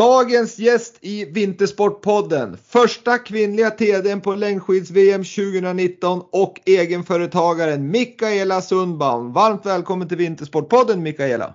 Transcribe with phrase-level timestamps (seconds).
[0.00, 2.56] Dagens gäst i Vintersportpodden.
[2.68, 9.32] Första kvinnliga TDn på längdskids-VM 2019 och egenföretagaren Mikaela Sundbaum.
[9.32, 11.54] Varmt välkommen till Vintersportpodden Mikaela.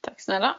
[0.00, 0.56] Tack snälla.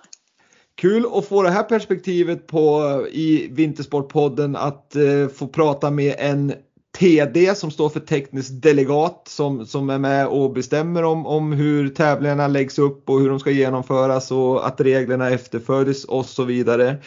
[0.76, 6.54] Kul att få det här perspektivet på i Vintersportpodden att eh, få prata med en
[7.00, 11.90] TD som står för teknisk delegat som, som är med och bestämmer om, om hur
[11.90, 16.98] tävlingarna läggs upp och hur de ska genomföras och att reglerna efterföljs och så vidare.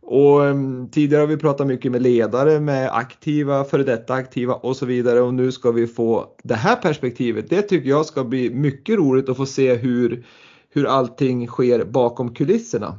[0.00, 4.76] Och ehm, tidigare har vi pratat mycket med ledare, med aktiva, före detta aktiva och
[4.76, 7.50] så vidare och nu ska vi få det här perspektivet.
[7.50, 10.26] Det tycker jag ska bli mycket roligt att få se hur,
[10.70, 12.98] hur allting sker bakom kulisserna.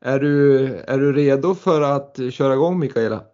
[0.00, 3.29] Är du, är du redo för att köra igång Mikaela?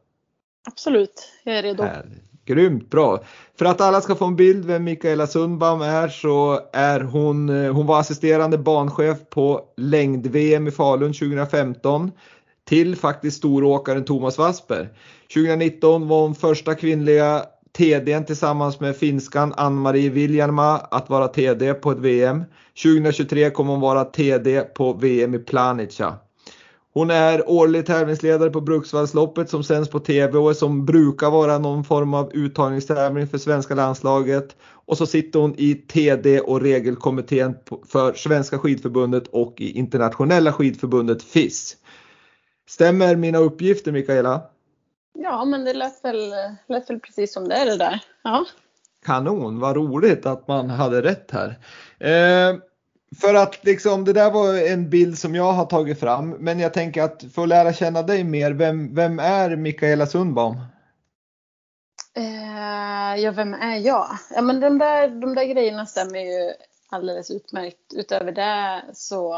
[0.66, 1.82] Absolut, jag är redo.
[1.82, 2.06] Här.
[2.44, 3.24] Grymt bra!
[3.58, 7.72] För att alla ska få en bild vem Mikaela Sundbaum är så är hon, eh,
[7.72, 12.12] hon var assisterande banchef på längd-VM i Falun 2015
[12.64, 14.88] till faktiskt storåkaren Thomas Wasper.
[15.34, 17.42] 2019 var hon första kvinnliga
[17.76, 22.44] TDn tillsammans med finskan Ann-Marie Viljanma att vara TD på ett VM.
[22.82, 26.14] 2023 kommer hon vara TD på VM i Planica.
[26.96, 31.84] Hon är årlig tävlingsledare på Bruksvallsloppet som sänds på TV och som brukar vara någon
[31.84, 34.56] form av uttagningstävling för svenska landslaget.
[34.62, 37.56] Och så sitter hon i TD och regelkommittén
[37.88, 41.76] för Svenska skidförbundet och i internationella skidförbundet FIS.
[42.68, 44.42] Stämmer mina uppgifter Mikaela?
[45.18, 46.30] Ja, men det lät väl,
[46.68, 48.00] lät väl precis som det är det där.
[48.24, 48.46] Ja.
[49.06, 51.58] Kanon, vad roligt att man hade rätt här.
[51.98, 52.56] Eh,
[53.20, 56.30] för att liksom det där var en bild som jag har tagit fram.
[56.30, 60.56] Men jag tänker att för att lära känna dig mer, vem, vem är Mikaela Sundbaum?
[62.16, 64.08] Eh, ja, vem är jag?
[64.34, 66.52] Ja, men de där, de där grejerna stämmer ju
[66.88, 67.94] alldeles utmärkt.
[67.94, 69.32] Utöver det så,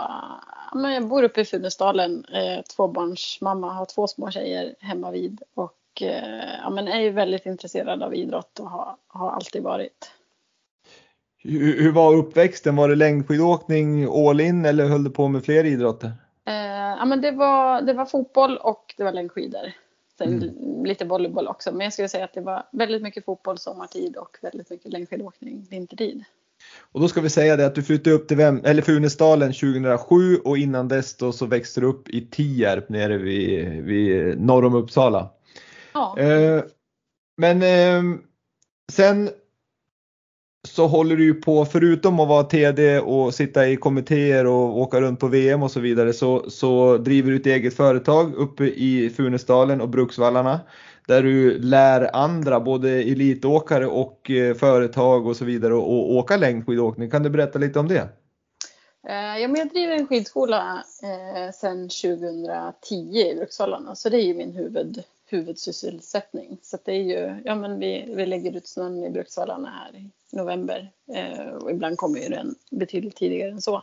[0.70, 5.42] ja, men jag bor uppe i Funäsdalen, eh, tvåbarnsmamma, har två små tjejer hemma vid
[5.54, 10.10] och eh, ja, men är ju väldigt intresserad av idrott och har, har alltid varit.
[11.42, 12.76] Hur, hur var uppväxten?
[12.76, 16.12] Var det längdskidåkning all in eller höll du på med fler idrotter?
[16.46, 16.54] Eh,
[16.98, 19.72] ja, men det, var, det var fotboll och det var längdskidor.
[20.18, 20.84] Sen mm.
[20.84, 21.72] lite volleyboll också.
[21.72, 25.66] Men jag skulle säga att det var väldigt mycket fotboll sommartid och väldigt mycket längdskidåkning
[25.70, 26.24] vintertid.
[26.92, 30.36] Och då ska vi säga det att du flyttade upp till Vem eller Funäsdalen 2007
[30.36, 34.74] och innan dess då så växte du upp i Tierp nere vid, vid norr om
[34.74, 35.30] Uppsala.
[35.92, 36.18] Ja.
[36.18, 36.62] Eh,
[37.36, 38.18] men eh,
[38.92, 39.30] sen
[40.68, 45.00] så håller du ju på, förutom att vara TD och sitta i kommittéer och åka
[45.00, 49.10] runt på VM och så vidare, så, så driver du ett eget företag uppe i
[49.16, 50.60] Funäsdalen och Bruksvallarna.
[51.06, 57.10] Där du lär andra, både elitåkare och eh, företag och så vidare, att åka längdskidåkning.
[57.10, 58.08] Kan du berätta lite om det?
[59.08, 64.24] Eh, ja, men jag driver en skidskola eh, sedan 2010 i Bruksvallarna, så det är
[64.24, 66.58] ju min huvud, huvudsysselsättning.
[66.62, 70.10] Så det är ju, ja men vi, vi lägger ut snön i Bruksvallarna här i
[70.36, 73.82] november eh, och ibland kommer ju den betydligt tidigare än så.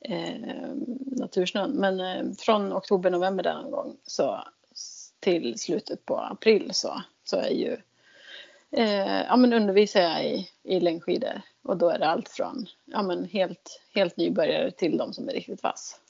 [0.00, 0.40] Eh,
[0.96, 1.70] natursnön.
[1.70, 4.44] Men eh, från oktober, november där någon gång så
[5.20, 7.76] till slutet på april så, så är ju
[8.70, 13.02] eh, ja men undervisar jag i, i längdskidor och då är det allt från ja
[13.02, 16.00] men helt, helt nybörjare till de som är riktigt vass.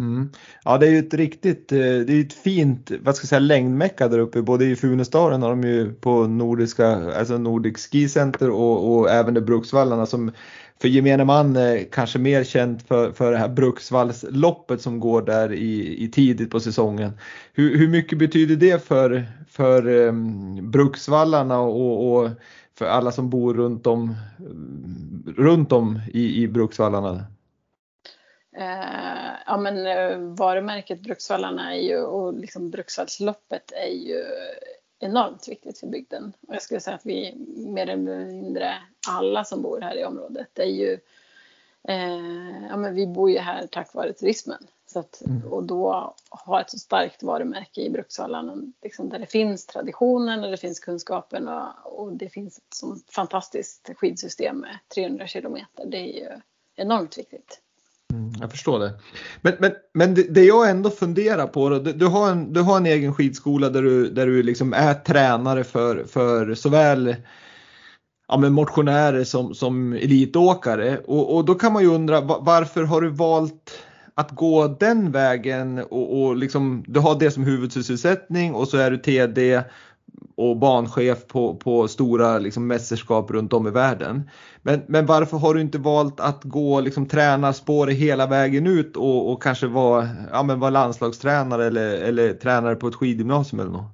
[0.00, 0.30] Mm.
[0.64, 3.38] Ja det är ju ett riktigt, eh, det är ett fint, vad ska jag säga,
[3.38, 4.42] längdmecka där uppe.
[4.42, 9.36] Både i Funäsdalen har de ju på nordiska, alltså Nordic Ski Center och, och även
[9.36, 10.32] i Bruksvallarna som
[10.80, 15.52] för gemene man eh, kanske mer känt för, för det här Bruksvallsloppet som går där
[15.52, 17.12] i, i tidigt på säsongen.
[17.52, 22.30] Hur, hur mycket betyder det för, för um, Bruksvallarna och, och,
[22.78, 24.14] för alla som bor runt om,
[25.36, 27.24] runt om i, i Bruksvallarna?
[28.56, 34.24] Eh, ja men eh, varumärket Bruksvallarna är ju, och liksom Bruksvallsloppet är ju
[34.98, 36.32] enormt viktigt för bygden.
[36.48, 38.74] Och jag skulle säga att vi mer eller mindre
[39.08, 40.92] alla som bor här i området är ju
[41.88, 44.66] eh, ja men vi bor ju här tack vare turismen.
[44.86, 45.52] Så att, mm.
[45.52, 50.50] Och då ha ett så starkt varumärke i Bruksvallarna liksom där det finns traditionen och
[50.50, 55.86] det finns kunskapen och, och det finns ett så fantastiskt skidsystem med 300 kilometer.
[55.86, 56.40] Det är ju
[56.76, 57.60] enormt viktigt.
[58.12, 58.92] Mm, jag förstår det.
[59.40, 62.76] Men, men, men det, det jag ändå funderar på, då, du, har en, du har
[62.76, 67.16] en egen skidskola där du, där du liksom är tränare för, för såväl
[68.28, 70.98] ja, men motionärer som, som elitåkare.
[70.98, 73.82] Och, och då kan man ju undra varför har du valt
[74.14, 78.90] att gå den vägen och, och liksom, du har det som huvudsysselsättning och så är
[78.90, 79.62] du TD
[80.36, 84.30] och banchef på, på stora liksom, mästerskap runt om i världen.
[84.62, 89.32] Men, men varför har du inte valt att gå liksom, tränarspåret hela vägen ut och,
[89.32, 93.92] och kanske vara, ja, men landslagstränare eller, eller tränare på ett skidgymnasium eller något?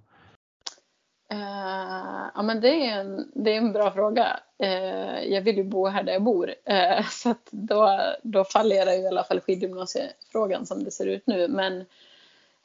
[1.33, 4.41] Uh, ja men det är, en, det är en bra fråga.
[4.63, 6.47] Uh, jag vill ju bo här där jag bor.
[6.49, 11.27] Uh, så att då, då faller jag i alla fall skidgymnasiefrågan som det ser ut
[11.27, 11.49] nu.
[11.49, 11.85] Men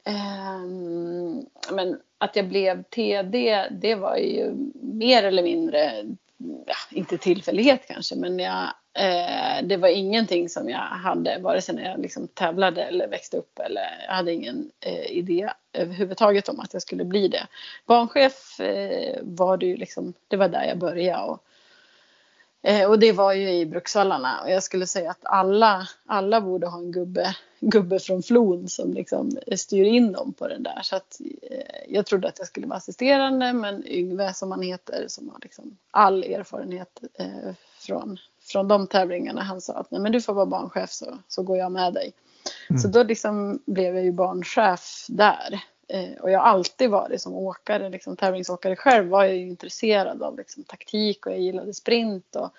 [0.07, 6.05] Ehm, men att jag blev TD, det var ju mer eller mindre,
[6.65, 8.63] ja, inte tillfällighet kanske, men jag,
[8.93, 13.37] eh, det var ingenting som jag hade, vare sig när jag liksom tävlade eller växte
[13.37, 17.47] upp, eller jag hade ingen eh, idé överhuvudtaget om att jag skulle bli det.
[17.85, 21.23] Barnchef eh, var det ju liksom, det var där jag började.
[21.23, 21.43] Och,
[22.87, 26.77] och det var ju i Bruksvallarna och jag skulle säga att alla, alla borde ha
[26.77, 30.79] en gubbe, gubbe från Flon som liksom styr in dem på den där.
[30.83, 31.21] Så att,
[31.51, 35.39] eh, jag trodde att jag skulle vara assisterande men Yngve som han heter som har
[35.41, 40.33] liksom all erfarenhet eh, från, från de tävlingarna han sa att Nej, men du får
[40.33, 42.13] vara barnchef så, så går jag med dig.
[42.69, 42.79] Mm.
[42.79, 45.59] Så då liksom blev jag ju barnchef där.
[45.87, 50.23] Eh, och jag har alltid varit som åkare, liksom, tävlingsåkare själv var jag ju intresserad
[50.23, 52.49] av liksom, taktik och jag gillade sprint och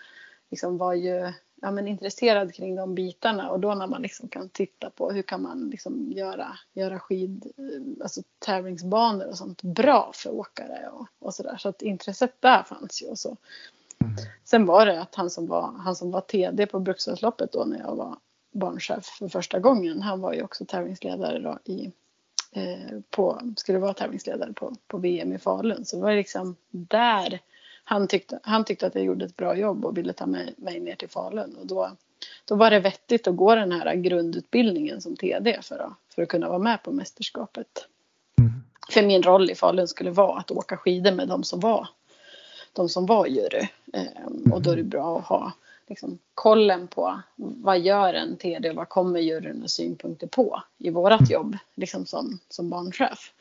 [0.50, 4.48] liksom, var ju ja, men, intresserad kring de bitarna och då när man liksom kan
[4.48, 10.10] titta på hur kan man liksom göra, göra skid, eh, alltså tävlingsbanor och sånt bra
[10.14, 11.56] för åkare och, och sådär.
[11.56, 13.36] Så att intresset där fanns ju och så.
[14.00, 14.14] Mm.
[14.44, 17.78] Sen var det att han som var, han som var TD på Brukshällsloppet då när
[17.78, 18.16] jag var
[18.52, 21.92] barnchef för första gången, han var ju också tävlingsledare då i
[23.10, 25.84] på, skulle vara tävlingsledare på, på VM i Falun.
[25.84, 27.40] Så det var liksom där
[27.84, 30.80] han tyckte, han tyckte att jag gjorde ett bra jobb och ville ta mig, mig
[30.80, 31.56] ner till Falun.
[31.60, 31.90] Och då,
[32.44, 36.28] då var det vettigt att gå den här grundutbildningen som TD för att, för att
[36.28, 37.86] kunna vara med på mästerskapet.
[38.38, 38.52] Mm.
[38.90, 41.88] För min roll i Falun skulle vara att åka skidor med de som var,
[42.72, 43.68] de som var jury.
[43.92, 45.52] Ehm, och då är det bra att ha
[45.88, 50.90] liksom, kollen på vad gör en TD och vad kommer juryn och synpunkter på i
[50.90, 51.33] vårat mm.
[51.33, 53.33] jobb liksom som, som barnchef.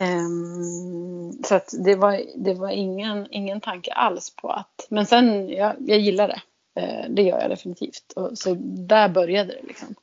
[0.00, 5.48] Um, så att det var, det var ingen, ingen tanke alls på att, men sen
[5.48, 6.42] jag, jag gillar det.
[6.80, 8.12] Uh, det gör jag definitivt.
[8.16, 9.94] Och, så där började det liksom.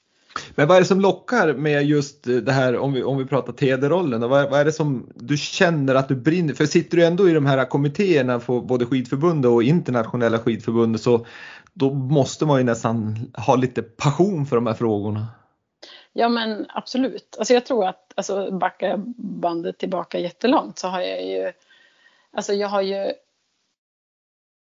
[0.55, 3.53] Men vad är det som lockar med just det här om vi, om vi pratar
[3.53, 4.21] TD-rollen?
[4.21, 6.65] Vad, vad är det som du känner att du brinner för?
[6.65, 11.25] Sitter du ändå i de här kommittéerna för både skidförbundet och internationella skidförbundet så
[11.73, 15.27] då måste man ju nästan ha lite passion för de här frågorna.
[16.13, 17.35] Ja men absolut.
[17.39, 21.51] Alltså jag tror att, alltså backar bandet tillbaka jättelångt så har jag ju,
[22.33, 23.11] alltså jag har ju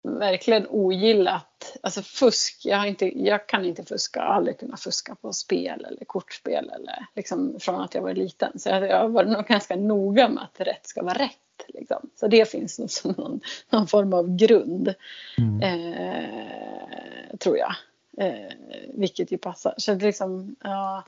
[0.03, 5.15] verkligen ogillat, alltså fusk, jag, har inte, jag kan inte fuska, har aldrig kunnat fuska
[5.15, 8.59] på spel eller kortspel eller liksom från att jag var liten.
[8.59, 11.65] Så jag, jag har varit nog ganska noga med att rätt ska vara rätt.
[11.69, 12.11] Liksom.
[12.17, 13.41] Så det finns nog som någon,
[13.71, 14.95] någon form av grund,
[15.39, 15.63] mm.
[15.63, 17.75] eh, tror jag.
[18.21, 18.53] Eh,
[18.95, 19.75] vilket ju passar.
[19.77, 21.05] Så det liksom, ja,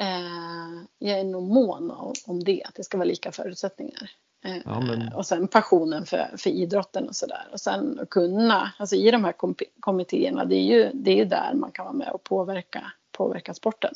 [0.00, 1.90] eh, jag är nog mån
[2.26, 4.10] om det, att det ska vara lika förutsättningar.
[4.44, 5.12] Eh, ja, men...
[5.12, 7.48] Och sen passionen för, för idrotten och sådär.
[7.52, 11.16] Och sen att kunna, alltså i de här kom kommittéerna, det är, ju, det är
[11.16, 13.94] ju där man kan vara med och påverka, påverka sporten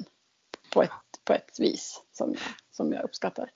[0.74, 0.90] på ett,
[1.24, 2.34] på ett vis som
[2.76, 3.48] som jag uppskattar.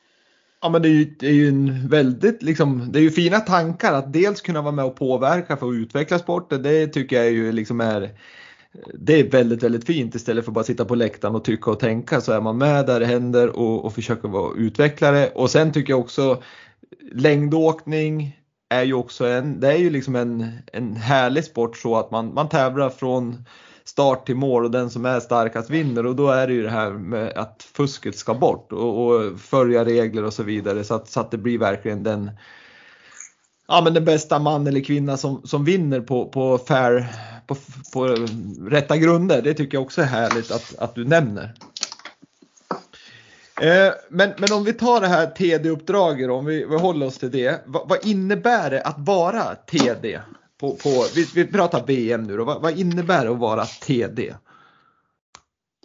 [0.61, 3.41] Ja men det är ju, det är ju en väldigt liksom, det är ju fina
[3.41, 6.63] tankar att dels kunna vara med och påverka för att utveckla sporten.
[6.63, 8.11] Det tycker jag ju liksom är
[8.95, 11.81] det är väldigt, väldigt fint istället för att bara sitta på läktaren och tycka och
[11.81, 15.29] tänka så är man med där det händer och, och försöker vara utvecklare.
[15.29, 16.43] Och sen tycker jag också
[17.13, 18.39] längdåkning,
[18.69, 22.35] är ju också en, det är ju liksom en, en härlig sport så att man,
[22.35, 23.45] man tävlar från
[23.85, 26.71] start till mål och den som är starkast vinner och då är det ju det
[26.71, 31.09] här med att fusket ska bort och, och följa regler och så vidare så att,
[31.09, 32.31] så att det blir verkligen den
[33.69, 37.07] ja, men den bästa man eller kvinna som, som vinner på, på, fair,
[37.47, 37.57] på,
[37.93, 38.05] på
[38.71, 39.43] rätta grunder.
[39.43, 41.55] Det tycker jag också är härligt att, att du nämner.
[43.61, 47.31] Eh, men, men om vi tar det här TD-uppdraget, om vi, vi håller oss till
[47.31, 47.63] det.
[47.67, 50.21] Vad, vad innebär det att vara TD?
[50.61, 52.45] På, på, vi, vi pratar VM nu då.
[52.45, 54.35] Vad, vad innebär det att vara TD?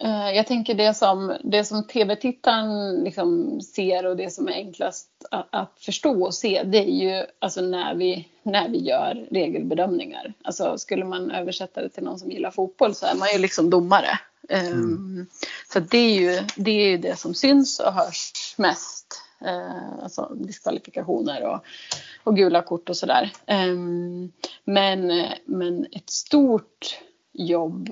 [0.02, 5.08] Eh, jag tänker det som, det som tv-tittaren liksom ser och det som är enklast
[5.30, 10.32] att, att, förstå och se det är ju alltså när, vi, när vi gör regelbedömningar.
[10.44, 13.70] Alltså skulle man översätta det till någon som gillar fotboll så är man ju liksom
[13.70, 14.18] domare.
[14.48, 14.72] Mm.
[14.72, 15.26] Ehm,
[15.72, 19.22] så det är, ju, det är ju det som syns och hörs mest.
[19.44, 21.64] Eh, alltså diskvalifikationer och,
[22.24, 23.32] och gula kort och sådär.
[23.46, 24.32] Ehm,
[24.64, 27.00] men, men ett stort
[27.32, 27.90] jobb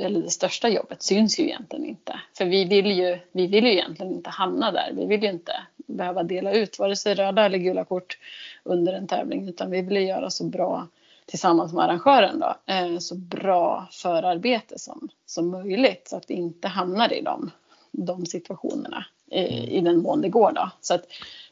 [0.00, 2.20] eller det största jobbet syns ju egentligen inte.
[2.38, 4.92] För vi vill ju, vi vill ju egentligen inte hamna där.
[4.96, 8.18] Vi vill ju inte behöva dela ut vare sig röda eller gula kort
[8.62, 10.88] under en tävling utan vi vill ju göra så bra
[11.30, 16.68] tillsammans med arrangören då, eh, så bra förarbete som, som möjligt så att vi inte
[16.68, 17.50] hamnar i de,
[17.90, 20.70] de situationerna eh, i den mån det går då.
[20.80, 21.06] Så att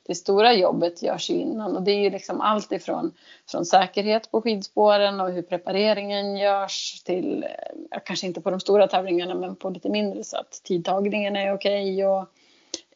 [0.07, 3.13] det stora jobbet görs ju innan och det är ju liksom allt ifrån
[3.51, 7.45] från säkerhet på skidspåren och hur prepareringen görs till,
[7.91, 11.55] eh, kanske inte på de stora tävlingarna men på lite mindre så att tidtagningen är
[11.55, 12.29] okej okay och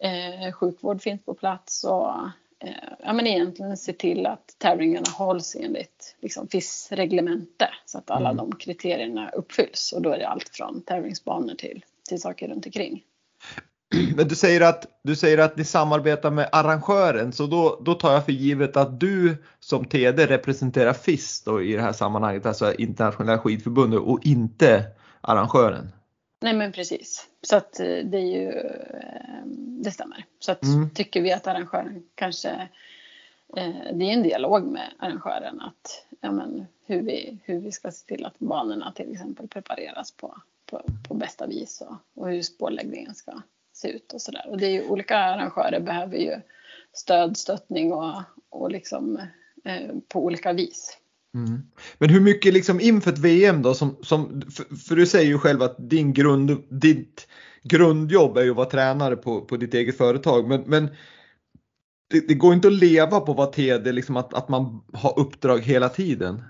[0.07, 2.15] eh, sjukvård finns på plats och
[3.05, 8.37] ja, men egentligen se till att tävlingarna hålls enligt liksom, FIS-reglemente så att alla mm.
[8.37, 13.03] de kriterierna uppfylls och då är det allt från tävlingsbanor till, till saker runt omkring.
[14.17, 18.13] Men du säger att, du säger att ni samarbetar med arrangören så då, då tar
[18.13, 22.75] jag för givet att du som TD representerar FIS då i det här sammanhanget, alltså
[22.75, 24.85] internationella skidförbundet och inte
[25.21, 25.93] arrangören.
[26.43, 27.29] Nej men precis.
[27.43, 29.47] Så att eh, det är ju, eh,
[29.85, 30.25] det stämmer.
[30.39, 30.91] Så att mm.
[30.91, 32.51] tycker vi att arrangören kanske,
[33.57, 37.91] eh, det är en dialog med arrangören att ja, men, hur, vi, hur vi ska
[37.91, 42.43] se till att banorna till exempel prepareras på, på, på bästa vis och, och hur
[42.43, 44.47] spårläggningen ska se ut och sådär.
[44.49, 46.41] Och det är ju olika arrangörer behöver ju
[46.93, 49.21] stöd, stöttning och, och liksom
[49.65, 50.99] eh, på olika vis.
[51.35, 51.63] Mm.
[51.99, 55.39] Men hur mycket liksom inför ett VM då som, som för, för, du säger ju
[55.39, 57.29] själv att din grund, ditt
[57.63, 60.89] grundjobb är ju att vara tränare på, på ditt eget företag men, men
[62.11, 65.19] det, det går inte att leva på att vara TD, liksom att, att man har
[65.19, 66.43] uppdrag hela tiden.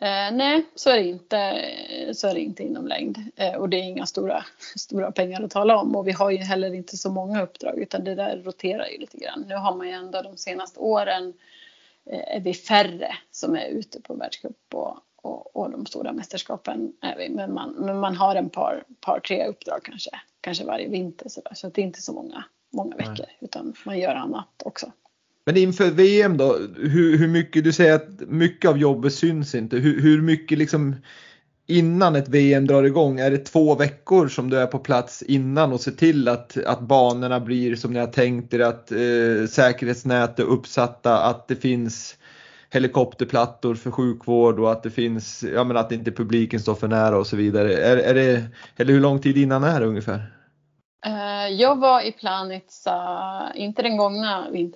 [0.00, 1.64] Eh, nej, så är, det inte,
[2.14, 3.18] så är det inte inom längd.
[3.36, 4.44] Eh, och det är inga stora,
[4.76, 5.96] stora pengar att tala om.
[5.96, 9.18] Och vi har ju heller inte så många uppdrag utan det där roterar ju lite
[9.18, 9.44] grann.
[9.48, 11.34] Nu har man ju ändå de senaste åren eh,
[12.06, 17.16] är vi färre som är ute på världscup och, och, och, de stora mästerskapen är
[17.16, 17.28] vi.
[17.28, 21.40] Men man, men man har en par, par tre uppdrag kanske, kanske varje vinter så,
[21.40, 21.54] där.
[21.54, 23.36] så det är inte så många, många veckor Nej.
[23.40, 24.92] utan man gör annat också.
[25.44, 29.76] Men inför VM då, hur, hur mycket, du säger att mycket av jobbet syns inte.
[29.76, 30.96] Hur, hur mycket liksom
[31.70, 35.72] innan ett VM drar igång, är det två veckor som du är på plats innan
[35.72, 40.38] och ser till att, att banorna blir som ni har tänkt er, att eh, säkerhetsnät
[40.38, 42.16] är uppsatta, att det finns
[42.70, 47.18] helikopterplattor för sjukvård och att det finns, ja men att inte publiken står för nära
[47.18, 47.76] och så vidare.
[47.76, 48.44] Är, är det,
[48.76, 50.39] eller hur lång tid innan är det ungefär?
[51.06, 54.68] Eh, jag var i Planitza, inte den gångna eh,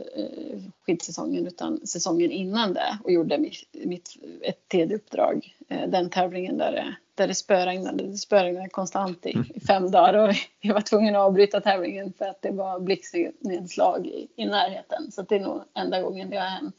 [0.86, 5.54] skidsäsongen utan säsongen innan det och gjorde mitt, mitt ett TD-uppdrag.
[5.68, 8.04] Eh, den tävlingen där det, där det spöregnade.
[8.04, 9.46] Det spöregnade konstant i, i, mm.
[9.66, 14.28] fem dagar och jag var tvungen att avbryta tävlingen för att det var blixtnedslag i,
[14.36, 15.12] i närheten.
[15.12, 16.76] Så det är nog enda gången det har hänt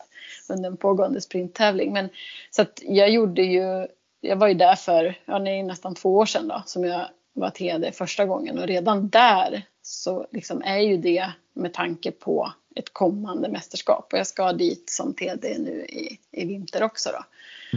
[0.50, 1.94] under en pågående sprinttävling.
[1.94, 2.10] Men,
[2.52, 3.88] så jag gjorde ju,
[4.22, 7.06] jag var ju där för ja, nästan två år sedan då, som jag
[7.36, 12.54] var TD första gången och redan där så liksom är ju det med tanke på
[12.76, 17.26] ett kommande mästerskap och jag ska dit som TD nu i, i vinter också då.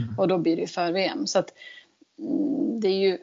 [0.00, 0.18] Mm.
[0.18, 1.26] Och då blir det ju för-VM.
[1.26, 1.54] Så att
[2.18, 3.18] mm, det är ju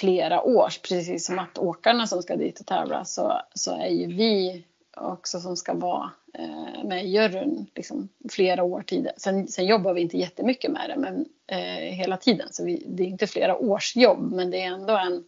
[0.00, 4.06] flera års, precis som att åkarna som ska dit och tävla så, så är ju
[4.06, 4.64] vi
[4.96, 9.14] också som ska vara eh, med i juryn liksom, flera år tidigare.
[9.18, 13.02] Sen, sen jobbar vi inte jättemycket med det men, eh, hela tiden så vi, det
[13.02, 15.24] är inte flera års jobb men det är ändå en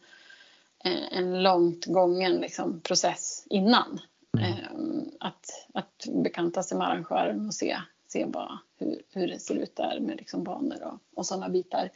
[1.10, 4.00] en långt gången liksom, process innan.
[4.38, 4.52] Mm.
[4.52, 7.76] Ehm, att, att bekanta sig med arrangören och se,
[8.08, 11.90] se vad, hur, hur det ser ut där med liksom banor och, och sådana bitar.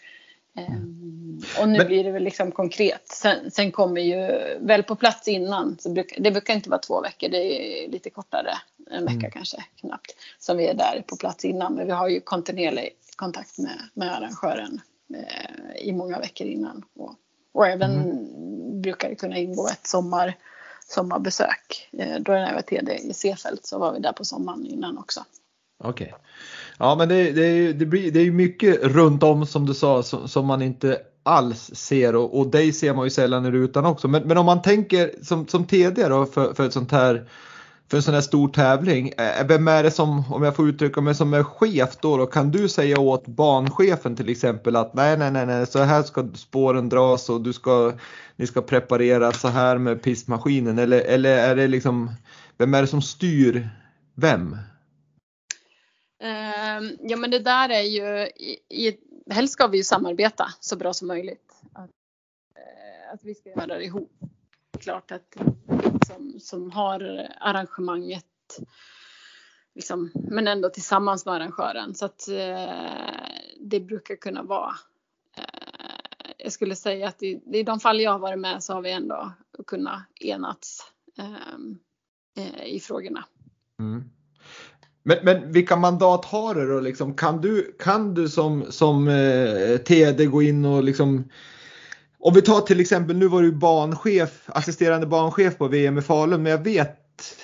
[0.55, 1.87] Um, och nu Men...
[1.87, 3.09] blir det väl liksom konkret.
[3.09, 4.17] Sen, sen, kommer ju
[4.61, 8.11] väl på plats innan, så bruk, det brukar inte vara två veckor, det är lite
[8.11, 8.55] kortare
[8.91, 9.31] en vecka mm.
[9.31, 11.75] kanske knappt, som vi är där på plats innan.
[11.75, 14.81] Men vi har ju kontinuerlig kontakt med, med arrangören
[15.15, 16.85] eh, i många veckor innan.
[16.95, 17.15] Och,
[17.53, 18.56] och även mm
[18.87, 20.35] brukar det kunna ingå ett sommar,
[20.89, 21.89] sommarbesök.
[21.99, 24.99] Eh, då när jag var TD i Seefeld så var vi där på sommaren innan
[24.99, 25.25] också.
[25.85, 26.07] Okej.
[26.07, 26.19] Okay.
[26.79, 30.29] Ja men det, det, det, blir, det är mycket runt om som du sa som,
[30.29, 34.09] som man inte alls ser och, och dig ser man ju sällan i rutan också.
[34.09, 37.29] Men, men om man tänker som, som TD då för, för ett sånt här
[37.89, 39.13] för en sån här stor tävling.
[39.19, 42.27] Eh, vem är det som, om jag får uttrycka mig som är chef då, då
[42.27, 46.29] kan du säga åt banchefen till exempel att nej, nej, nej, nej, så här ska
[46.35, 47.93] spåren dras och du ska,
[48.37, 52.11] ni ska preparera så här med pistmaskinen eller, eller är det liksom,
[52.59, 53.69] vem är det som styr
[54.15, 54.57] vem?
[56.23, 58.29] Eh, ja men det där är ju,
[58.71, 58.97] i,
[59.31, 61.53] helst ska vi ju samarbeta så bra som möjligt.
[61.73, 61.91] Att,
[62.57, 64.13] eh, att vi ska göra det ihop.
[64.81, 65.37] Klart att
[66.07, 68.25] som, som har arrangemanget
[69.75, 71.95] liksom, men ändå tillsammans med arrangören.
[71.95, 72.75] Så att eh,
[73.61, 74.75] det brukar kunna vara
[75.37, 75.45] eh,
[76.39, 78.91] jag skulle säga att i, i de fall jag har varit med så har vi
[78.91, 79.33] ändå
[79.67, 80.81] kunnat enats
[81.19, 83.25] eh, eh i frågorna.
[83.79, 84.05] Mm.
[85.03, 86.81] Men, men vilka mandat har du då?
[86.81, 91.31] Liksom, kan, du, kan du som, som eh, TD gå in och liksom
[92.21, 96.43] om vi tar till exempel, nu var du banchef, assisterande banchef på VM i Falun,
[96.43, 96.97] men jag vet,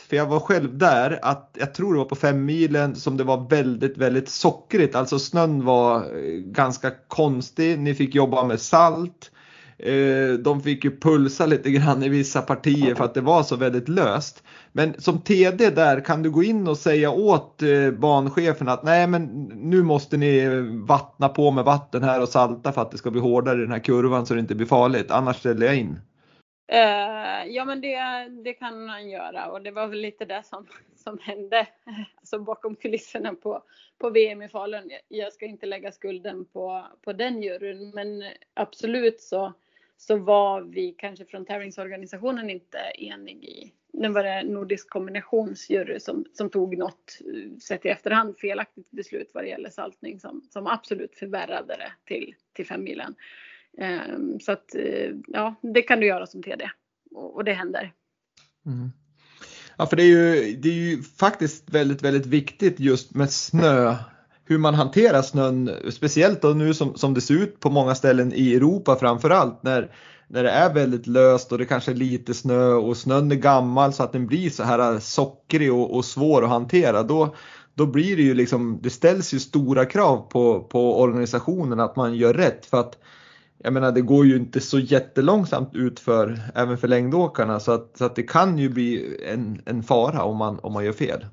[0.09, 3.25] för jag var själv där, att jag tror det var på fem milen som det
[3.25, 4.95] var väldigt, väldigt sockrigt.
[4.95, 9.31] Alltså snön var eh, ganska konstig, ni fick jobba med salt.
[9.83, 13.57] Eh, de fick ju pulsa lite grann i vissa partier för att det var så
[13.57, 14.43] väldigt löst.
[14.73, 19.07] Men som TD där kan du gå in och säga åt eh, banchefen att nej
[19.07, 19.25] men
[19.55, 20.49] nu måste ni
[20.87, 23.73] vattna på med vatten här och salta för att det ska bli hårdare i den
[23.73, 25.11] här kurvan så det inte blir farligt.
[25.11, 26.01] Annars ställer jag in.
[26.73, 27.99] Uh, ja men det,
[28.45, 30.67] det kan han göra och det var väl lite det som,
[30.97, 31.67] som hände
[32.17, 33.63] alltså bakom kulisserna på,
[33.99, 34.91] på VM i Falun.
[35.09, 38.23] Jag ska inte lägga skulden på, på den juryn men
[38.55, 39.53] absolut så
[40.07, 43.73] så var vi kanske från tävlingsorganisationen inte enig i.
[43.93, 49.31] Nu var det Nordisk kombinationsjury som, som tog något, eh, sett i efterhand, felaktigt beslut
[49.35, 53.15] vad det gäller saltning som, som absolut förvärrade det till, till femmilen.
[53.79, 56.71] Um, ehm, så att uh, ja, det kan du göra som TD
[57.11, 57.93] och, och det händer.
[58.67, 58.91] Mm.
[59.77, 63.95] Ja, för det är, ju, det är ju faktiskt väldigt, väldigt viktigt just med snö
[64.45, 68.33] hur man hanterar snön, speciellt då nu som, som det ser ut på många ställen
[68.33, 69.91] i Europa framförallt när,
[70.29, 73.93] när det är väldigt löst och det kanske är lite snö och snön är gammal
[73.93, 77.03] så att den blir så här sockrig och, och svår att hantera.
[77.03, 77.35] Då,
[77.75, 82.15] då blir det ju liksom, det ställs ju stora krav på, på organisationen att man
[82.15, 82.99] gör rätt för att
[83.65, 87.97] jag menar det går ju inte så jättelångsamt ut för även för längdåkarna så att,
[87.99, 91.27] så att det kan ju bli en, en fara om man, om man gör fel.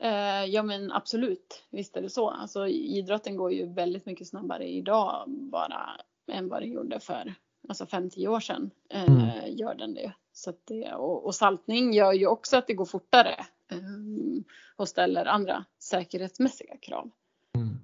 [0.00, 2.30] Eh, ja men absolut, visst är det så.
[2.30, 6.00] Alltså, idrotten går ju väldigt mycket snabbare idag bara
[6.32, 7.34] än vad den gjorde för
[7.68, 8.70] alltså 5-10 år sedan.
[8.90, 9.56] Eh, mm.
[9.56, 10.12] Gör den det.
[10.32, 13.34] Så det och, och, saltning gör ju också att det går fortare
[13.70, 13.78] eh,
[14.76, 17.10] och ställer andra säkerhetsmässiga krav.
[17.54, 17.78] Mm.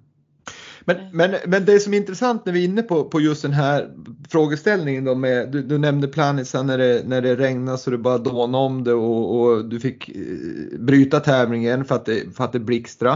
[0.85, 3.53] Men, men, men det som är intressant när vi är inne på, på just den
[3.53, 3.93] här
[4.33, 8.17] frågeställningen då med, du, du nämnde Planica, när det, när det regnade så det bara
[8.17, 12.51] dånade om det och, och, du fick eh, bryta tävlingen för att det, för att
[12.51, 13.11] det blixtra.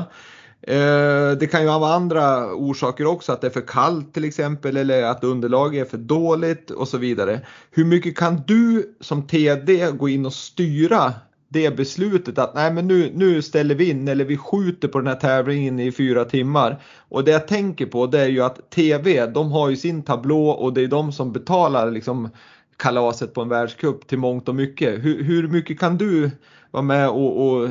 [0.61, 4.77] Eh, det kan ju vara andra orsaker också, att det är för kallt till exempel
[4.77, 7.41] eller att underlaget är för dåligt och så vidare.
[7.71, 11.13] Hur mycket kan du som TD gå in och styra
[11.49, 15.07] det beslutet att nej men nu, nu ställer vi in eller vi skjuter på den
[15.07, 16.81] här tävlingen i fyra timmar.
[17.09, 20.49] Och det jag tänker på det är ju att TV, de har ju sin tablå
[20.49, 22.29] och det är de som betalar liksom
[22.77, 25.05] kalaset på en världscup till mångt och mycket.
[25.05, 26.31] Hur, hur mycket kan du
[26.71, 27.69] vara med och, och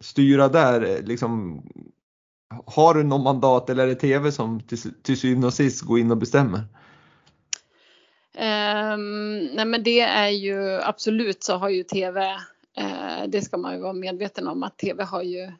[0.00, 1.02] styra där?
[1.02, 1.62] Liksom,
[2.66, 5.98] har du något mandat eller är det TV som till, till syvende och sist går
[5.98, 6.60] in och bestämmer?
[8.34, 12.36] Um, nej men det är ju absolut så har ju TV
[12.76, 15.52] Eh, det ska man ju vara medveten om att tv har ju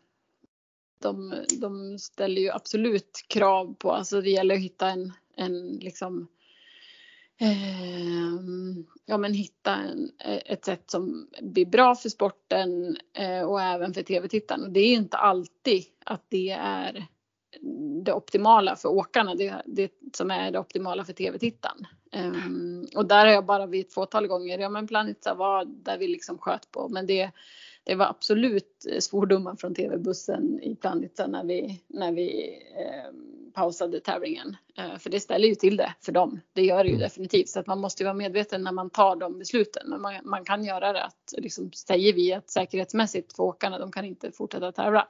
[0.98, 6.28] de, de ställer ju absolut krav på, alltså det gäller att hitta en, en liksom
[7.40, 8.32] eh,
[9.06, 10.10] ja men hitta en,
[10.46, 14.62] ett sätt som blir bra för sporten eh, och även för tv-tittaren.
[14.62, 17.06] Och det är ju inte alltid att det är
[18.04, 21.86] det optimala för åkarna, det, det som är det optimala för tv-tittaren.
[22.16, 25.98] Um, och där har jag bara vid ett fåtal gånger, ja men Planitza var där
[25.98, 27.30] vi liksom sköt på, men det,
[27.84, 32.58] det var absolut svordomar från tv-bussen i Planitza när vi, när vi
[33.10, 34.56] um, pausade tävlingen.
[34.78, 36.40] Eh, för det ställer ju till det för dem.
[36.52, 37.02] Det gör det ju Mm.
[37.02, 37.48] definitivt.
[37.48, 39.90] Så att man måste ju vara medveten när man tar de besluten.
[39.90, 43.92] Men man, man kan göra det att liksom, säger vi att säkerhetsmässigt för åkarna, de
[43.92, 45.08] kan inte fortsätta tävla.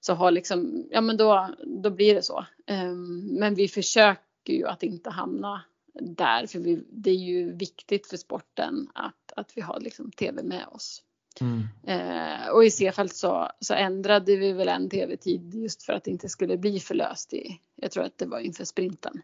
[0.00, 2.44] Så har liksom, ja men då, då blir det så.
[2.66, 5.62] Ehm, Men vi försöker ju att inte hamna
[5.94, 6.46] där.
[6.46, 10.66] För vi, det är ju viktigt för sporten att, att vi har liksom tv med
[10.66, 11.02] oss.
[11.40, 11.68] Mm.
[11.86, 16.10] Eh, och i Seefeld så, så ändrade vi väl en tv-tid just för att det
[16.10, 19.22] inte skulle bli för löst i, jag tror att det var inför sprinten.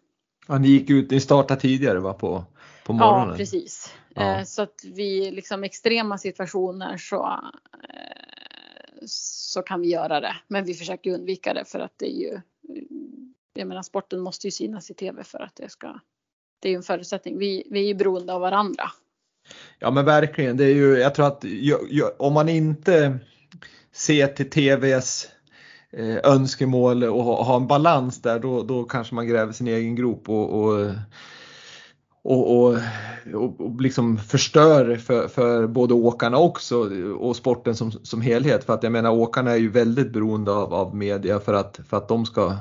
[0.49, 2.45] Ja, ni gick ut, ni startade tidigare va på,
[2.85, 3.29] på morgonen?
[3.29, 3.95] Ja, precis.
[4.15, 4.39] Ja.
[4.39, 7.41] Eh, så att vi liksom extrema situationer så,
[7.89, 10.37] eh, så kan vi göra det.
[10.49, 12.41] Men vi försöker undvika det för att det är ju,
[13.55, 16.01] jag menar sporten måste ju synas i tv för att det ska,
[16.61, 17.39] det är ju en förutsättning.
[17.39, 18.85] Vi, vi är ju beroende av varandra.
[19.79, 21.45] Ja men verkligen, det är ju, jag tror att
[22.19, 23.19] om man inte
[23.93, 25.29] ser till TVs
[25.93, 29.97] eh, önskemål och ha, ha en balans där då, då kanske man gräver sin egen
[29.97, 30.91] grop och, och,
[32.23, 32.79] och, och,
[33.35, 36.77] och, och liksom förstör för, för både åkarna också
[37.19, 38.65] och sporten som, som helhet.
[38.65, 41.97] För att jag menar åkarna är ju väldigt beroende av, av media för att, för
[41.97, 42.57] att de ska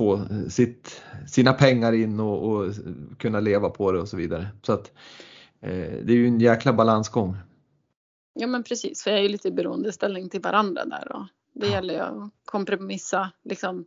[0.00, 2.74] få sitt, sina pengar in och, och
[3.18, 4.46] kunna leva på det och så vidare.
[4.62, 4.92] Så att
[5.60, 7.36] eh, det är ju en jäkla balansgång.
[8.34, 11.22] Ja men precis, för jag är ju lite i beroendeställning till varandra där och
[11.54, 11.72] det Ja.
[11.72, 13.84] gäller ju att kompromissa liksom.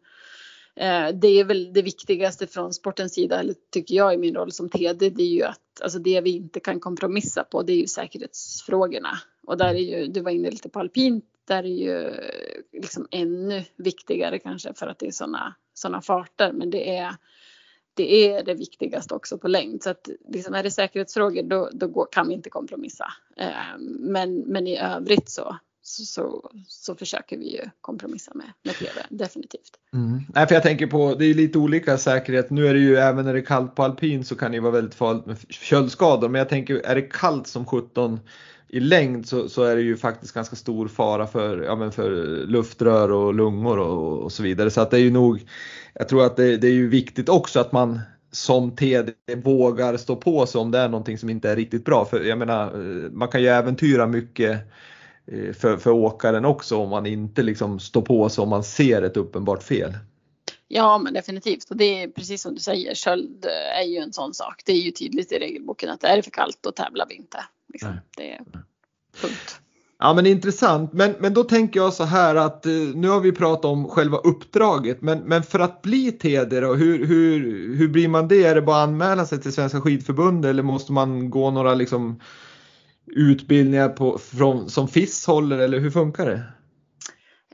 [0.75, 4.51] Eh, det är väl det viktigaste från sportens sida, eller tycker jag i min roll
[4.51, 7.77] som TD, det är ju att alltså det vi inte kan kompromissa på, det är
[7.77, 9.17] ju säkerhetsfrågorna.
[9.47, 12.11] Och där är ju, du var inne lite på alpint, där är ju
[12.81, 17.15] liksom ännu viktigare kanske för att det är sådana sådana farter, men det är
[17.93, 19.83] det är det viktigaste också på längd.
[19.83, 23.05] Så att liksom är det säkerhetsfrågor då, då går, kan vi inte kompromissa.
[23.37, 28.75] Eh, men, men i övrigt så, så, så, så försöker vi ju kompromissa med, med
[28.75, 29.79] TV, definitivt.
[29.93, 30.21] Mm.
[30.35, 32.49] Nej, för jag tänker på, det är ju lite olika säkerhet.
[32.49, 34.61] Nu är det ju även när det är kallt på alpin så kan det ju
[34.61, 36.29] vara väldigt farligt med köldskador.
[36.29, 38.19] Men jag tänker, är det kallt som 17
[38.73, 42.09] i längd så, så är det ju faktiskt ganska stor fara för, ja, men för
[42.45, 44.69] luftrör och lungor och, och så vidare.
[44.69, 45.41] Så att det är ju nog,
[45.93, 47.99] jag tror att det, det är ju viktigt också att man
[48.31, 49.11] som TD
[49.43, 52.05] vågar stå på sig om det är någonting som inte är riktigt bra.
[52.05, 54.59] För jag menar, eh, man kan ju äventyra mycket
[55.25, 59.01] eh, för, för åkaren också om man inte liksom står på sig om man ser
[59.01, 59.93] ett uppenbart fel.
[60.75, 61.69] Ja, men definitivt.
[61.69, 63.45] Och det är precis som du säger, köld
[63.79, 64.61] är ju en sån sak.
[64.65, 67.45] Det är ju tydligt i regelboken att är det för kallt då tävlar vi inte.
[67.73, 67.99] Liksom.
[68.17, 68.41] Det är
[69.21, 69.59] punkt.
[69.99, 73.31] Ja men intressant, men, men då tänker jag så här att eh, nu har vi
[73.31, 77.39] pratat om själva uppdraget men, men för att bli TD då, hur, hur,
[77.75, 78.43] hur blir man det?
[78.43, 82.19] Är det bara att anmäla sig till Svenska skidförbundet eller måste man gå några liksom
[83.05, 86.43] utbildningar på, från, som FIS håller eller hur funkar det?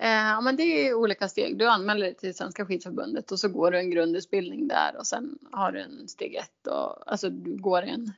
[0.02, 0.10] Eh,
[0.40, 1.58] Ja, men det är olika steg.
[1.58, 5.40] Du anmäler dig till Svenska skidförbundet och så går du en grundutbildning där och sen
[5.52, 8.14] har du en steg ett och alltså du går en,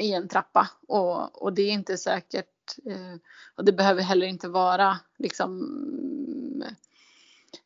[0.00, 3.20] i en trappa och, och det är inte säkert eh,
[3.54, 6.64] och det behöver heller inte vara liksom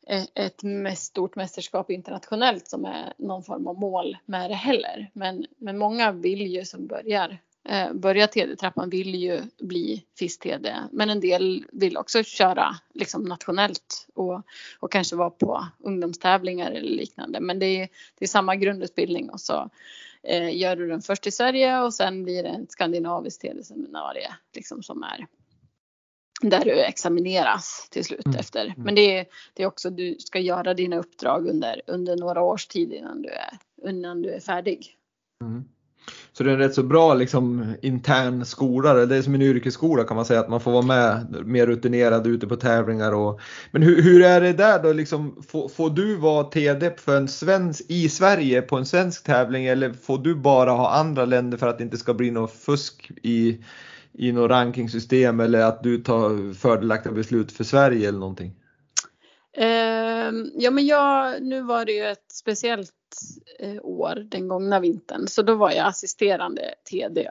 [0.07, 0.61] eh, ett
[0.97, 5.11] stort mästerskap internationellt som är någon form av mål med det heller.
[5.13, 7.37] Men, men många vill ju som börjar
[7.69, 10.75] eh, börjar TD-trappan vill ju bli FIS-TD.
[10.91, 14.41] Men en del vill också köra liksom nationellt och,
[14.79, 17.39] och kanske vara på ungdomstävlingar eller liknande.
[17.39, 19.69] Men det är, det är samma grundutbildning och så
[20.23, 24.83] eh, gör du den först i Sverige och sen blir det ett skandinaviskt TD-seminarie liksom
[24.83, 25.27] som är
[26.41, 28.39] där du examineras till slut Mm.
[28.39, 28.73] efter.
[28.77, 32.67] Men det är, det är också du ska göra dina uppdrag under, under några års
[32.67, 34.97] tid innan du är, innan du är färdig.
[35.41, 35.63] Mm.
[36.33, 40.03] Så det är en rätt så bra liksom, intern skola, det är som en yrkesskola
[40.03, 43.13] kan man säga att man får vara med mer rutinerad ute på tävlingar.
[43.13, 43.39] Och,
[43.71, 47.27] men hur, hur är det där då liksom, får, får du vara TD för en
[47.27, 51.67] svensk, i Sverige på en svensk tävling eller får du bara ha andra länder för
[51.67, 53.63] att det inte ska bli något fusk i,
[54.13, 58.53] i något rankingsystem eller att du tar fördelaktiga beslut för Sverige eller någonting?
[59.57, 62.91] Ehm, ja men jag, nu var det ju ett speciellt
[63.81, 67.29] år den gångna vintern så då var jag assisterande TD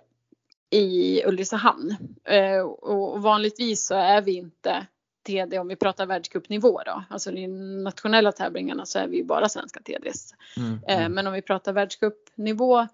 [0.70, 1.96] i Ulricehamn.
[2.24, 4.86] Eh, och vanligtvis så är vi inte
[5.26, 7.04] TD om vi pratar världscupnivå då.
[7.10, 10.34] Alltså i de nationella tävlingarna så är vi bara svenska TDs.
[10.56, 10.80] Mm.
[10.88, 12.86] Eh, men om vi pratar världscupnivå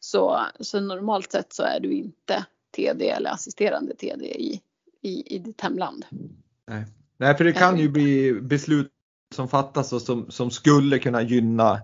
[0.00, 2.44] så, så normalt sett så är du inte
[2.76, 4.60] TD eller assisterande TD i,
[5.00, 6.06] i, i ditt hemland.
[6.66, 6.84] Nej.
[7.16, 8.90] Nej, för det kan ju bli beslut
[9.34, 11.80] som fattas och som, som skulle kunna gynna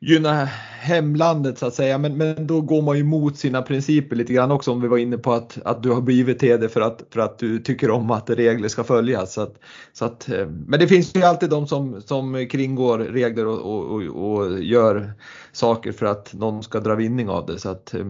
[0.00, 0.48] gynna
[0.80, 1.98] hemlandet så att säga.
[1.98, 4.98] Men, men då går man ju mot sina principer lite grann också om vi var
[4.98, 8.10] inne på att, att du har blivit TD för att, för att du tycker om
[8.10, 9.32] att regler ska följas.
[9.32, 9.54] Så att,
[9.92, 14.02] så att, eh, men det finns ju alltid de som, som kringgår regler och, och,
[14.02, 15.12] och gör
[15.52, 17.58] saker för att någon ska dra vinning av det.
[17.58, 18.04] Så att, eh,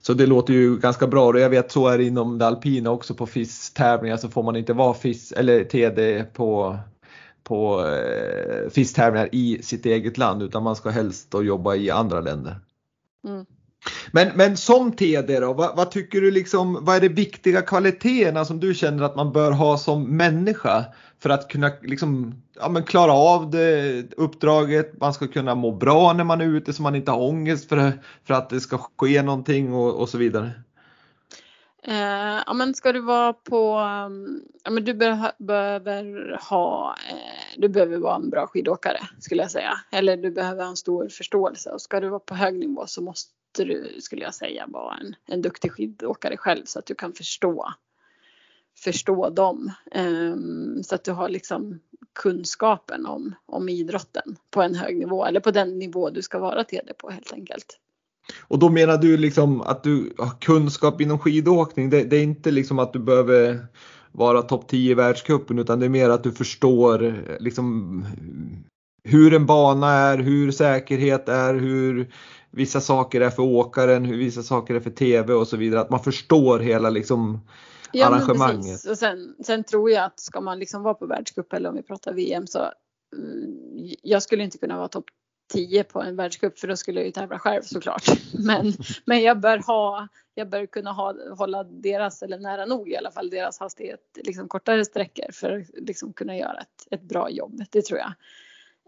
[0.00, 2.90] så det låter ju ganska bra och jag vet så är det inom det alpina
[2.90, 6.78] också på FIS-tävlingar så får man inte vara FIS eller TD på
[7.46, 12.20] på eh, FIS-tävlingar i sitt eget land utan man ska helst då jobba i andra
[12.20, 12.56] länder.
[13.26, 13.46] Mm.
[14.10, 18.44] Men, men som TD då, vad, vad, tycker du liksom, vad är de viktiga kvaliteterna
[18.44, 20.84] som du känner att man bör ha som människa
[21.18, 26.12] för att kunna liksom, ja, men klara av det uppdraget, man ska kunna må bra
[26.12, 27.92] när man är ute så man inte har ångest för,
[28.24, 30.50] för att det ska ske någonting och, och så vidare?
[31.88, 37.60] Eh, ja, men ska du vara på, mm, ja, men du be behöver ha, eh,
[37.60, 39.80] du behöver vara en bra skidåkare skulle jag säga.
[39.92, 43.02] Eller du behöver ha en stor förståelse och ska du vara på hög nivå så
[43.02, 43.32] måste
[43.64, 47.72] du, skulle jag säga, vara en, en duktig skidåkare själv så att du kan förstå,
[48.84, 49.72] förstå dem.
[49.92, 50.36] Eh,
[50.82, 51.80] så att du har liksom
[52.12, 56.64] kunskapen om, om idrotten på en hög nivå eller på den nivå du ska vara
[56.64, 57.78] TD på helt enkelt.
[58.40, 61.90] Och då menar du liksom att du har kunskap inom skidåkning.
[61.90, 63.66] Det, det är inte liksom att du behöver
[64.12, 68.04] vara topp 10 i världscupen utan det är mer att du förstår liksom
[69.04, 72.12] hur en bana är, hur säkerhet är, hur
[72.50, 75.80] vissa saker är för åkaren, hur vissa saker är för TV och så vidare.
[75.80, 77.40] Att man förstår hela liksom
[77.92, 78.84] ja, arrangemanget.
[78.84, 81.82] Och sen, sen, tror jag att ska man liksom vara på världscup eller om vi
[81.82, 82.58] pratar VM så
[83.16, 85.04] mm, jag skulle inte kunna vara topp
[85.52, 88.04] 10 på en världscup för då skulle jag ju tävla själv såklart.
[88.46, 88.72] Men,
[89.04, 93.10] men jag bör ha, jag bör kunna ha, hålla deras, eller nära nog i alla
[93.10, 97.64] fall, deras hastighet liksom kortare sträckor för att liksom kunna göra ett, ett bra jobb.
[97.70, 98.12] Det tror jag.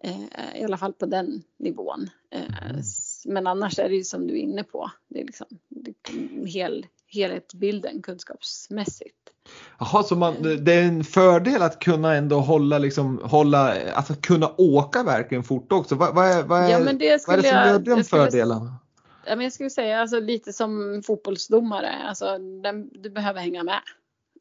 [0.02, 2.10] Eh, I alla fall på den nivån.
[2.30, 2.70] Eh.
[2.70, 2.82] Mm
[3.28, 4.90] men annars är det ju som du är inne på.
[5.08, 5.92] Det är liksom det,
[6.46, 9.14] hel, helhetsbilden kunskapsmässigt.
[9.78, 14.54] Jaha, så man, det är en fördel att kunna ändå hålla, liksom, hålla, alltså kunna
[14.58, 15.94] åka verkligen fort också.
[15.94, 18.70] Vad, vad är, vad är, ja, men det, vad är det som gör den fördelen?
[19.26, 23.80] Ja, men jag skulle säga alltså, lite som fotbollsdomare, alltså, den, du behöver hänga med.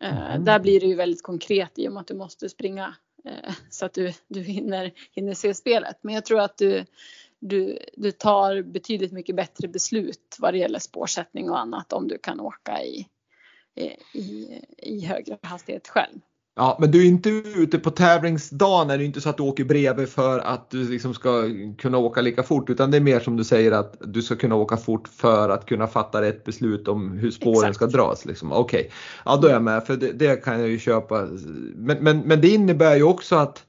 [0.02, 0.46] Eh, mm.
[0.46, 2.96] där blir det ju väldigt konkret i och med att du måste springa
[3.26, 5.98] uh, så att du, du hinner, hinner se spelet.
[6.02, 6.86] Men jag tror att du,
[7.40, 12.18] du, du tar betydligt mycket bättre beslut vad det gäller spårsättning och annat om du
[12.18, 13.08] kan åka i,
[14.14, 16.20] i, i högre hastighet själv.
[16.60, 19.64] Ja, men du är inte ute på tävlingsdagen är det inte så att du åker
[19.64, 21.44] bredvid för att du liksom ska
[21.78, 24.56] kunna åka lika fort utan det är mer som du säger att du ska kunna
[24.56, 27.76] åka fort för att kunna fatta rätt beslut om hur spåren Exakt.
[27.76, 28.26] ska dras.
[28.26, 28.52] Liksom.
[28.52, 28.92] Okej, okay.
[29.26, 31.28] ja då är jag med för det, det, kan jag ju köpa.
[31.76, 33.66] Men, men, men det innebär ju också att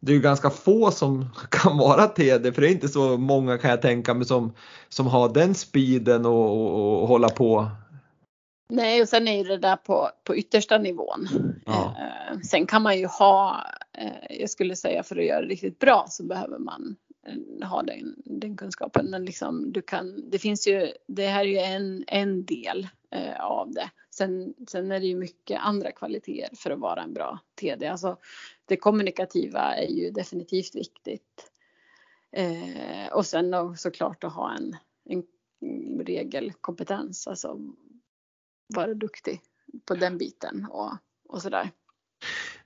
[0.00, 3.58] det är ju ganska få som kan vara TD för det är inte så många
[3.58, 4.52] kan jag tänka mig som,
[4.88, 7.70] som har den speeden och, och, och hålla på.
[8.70, 11.28] Nej och sen är det där på, på yttersta nivån.
[11.66, 11.96] Ja.
[11.98, 13.66] Eh, sen kan man ju ha,
[13.98, 17.82] eh, jag skulle säga för att göra det riktigt bra så behöver man eh, ha
[17.82, 19.06] den, den kunskapen.
[19.10, 23.44] Men liksom, du kan, det finns ju, det här är ju en, en del eh,
[23.44, 23.90] av det.
[24.10, 27.86] Sen, sen är det ju mycket andra kvaliteter för att vara en bra TD.
[27.86, 28.16] Alltså,
[28.66, 31.50] det kommunikativa är ju definitivt viktigt.
[32.32, 34.76] Eh, och sen då, såklart att ha en,
[35.08, 35.22] en
[36.04, 37.58] regelkompetens, alltså
[38.74, 39.40] vara duktig
[39.84, 40.92] på den biten och,
[41.28, 41.70] och sådär.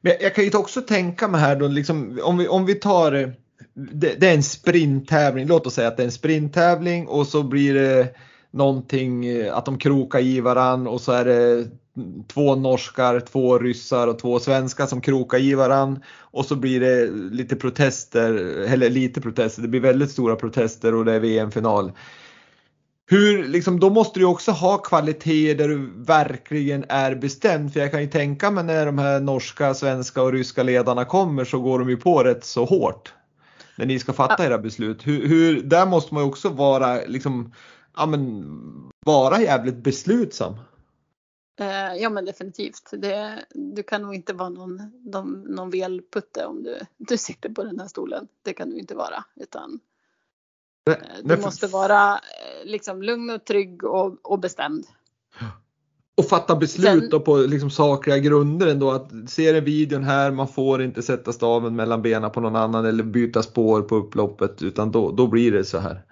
[0.01, 3.13] Men jag kan ju också tänka mig här då, liksom, om, vi, om vi tar
[3.13, 3.29] eh,
[3.75, 7.43] det, det är en sprinttävling, låt oss säga att det är en sprinttävling och så
[7.43, 8.15] blir det
[8.55, 11.67] någonting att de krokar i varann och så är det
[12.29, 17.11] två norskar, två ryssar och två svenskar som krokar i varann och så blir det
[17.11, 18.33] lite protester,
[18.73, 21.93] eller lite protester, det blir väldigt stora protester och det är VM-final.
[23.07, 27.73] Hur, liksom, då måste du också ha kvaliteter där du verkligen är bestämd.
[27.73, 31.45] För jag kan ju tänka mig när de här norska, svenska och ryska ledarna kommer
[31.45, 33.13] så går de ju på rätt så hårt.
[33.77, 35.07] När ni ska fatta era beslut.
[35.07, 37.53] Hur, hur, där måste man ju också vara, liksom,
[37.97, 38.45] ja, men,
[39.05, 40.55] vara jävligt beslutsam.
[41.61, 42.91] Eh, ja men definitivt.
[42.93, 47.65] Det, du kan nog inte vara någon, någon, någon velputte om du, du sitter på
[47.65, 48.29] den här stolen.
[48.43, 49.25] Det kan du inte vara.
[49.37, 49.81] Utan
[50.91, 54.87] eh, du måste vara eh, liksom lugn och trygg och, och bestämd.
[56.17, 58.91] Och fatta beslut Sen, på liksom sakliga grunder ändå.
[58.91, 62.87] Att ser en videon här, man får inte sätta staven mellan benen på någon annan
[62.87, 66.03] eller byta spår på upploppet utan då, då blir det så här.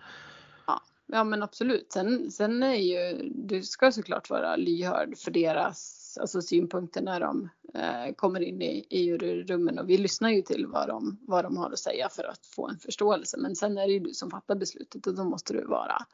[1.14, 1.92] Ja men absolut.
[1.92, 7.48] Sen, sen är ju, du ska såklart vara lyhörd för deras alltså synpunkter när de
[7.74, 11.56] eh, kommer in i, i juryrummen och vi lyssnar ju till vad de, vad de
[11.56, 13.36] har att säga för att få en förståelse.
[13.38, 16.06] Men sen är det ju du som fattar beslutet och då måste du vara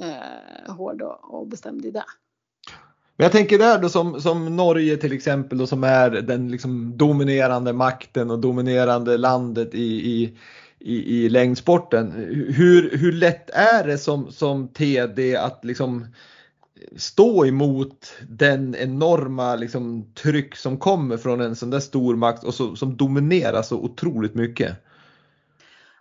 [0.00, 2.04] eh, hård och, och bestämd i det.
[3.16, 6.96] Men jag tänker där då som, som Norge till exempel då som är den liksom
[6.96, 10.38] dominerande makten och dominerande landet i, i,
[10.80, 12.12] i, i längdsporten.
[12.56, 16.06] Hur, hur lätt är det som, som TD att liksom
[16.96, 22.54] stå emot den enorma liksom, tryck som kommer från en sån där stor makt och
[22.54, 24.76] så, som dominerar så otroligt mycket?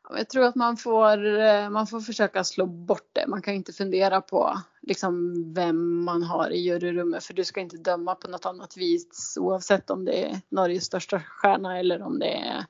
[0.09, 3.27] Jag tror att man får, eh, man får försöka slå bort det.
[3.27, 7.77] Man kan inte fundera på liksom vem man har i juryrummet för du ska inte
[7.77, 12.33] döma på något annat vis oavsett om det är Norges största stjärna eller om det
[12.33, 12.65] är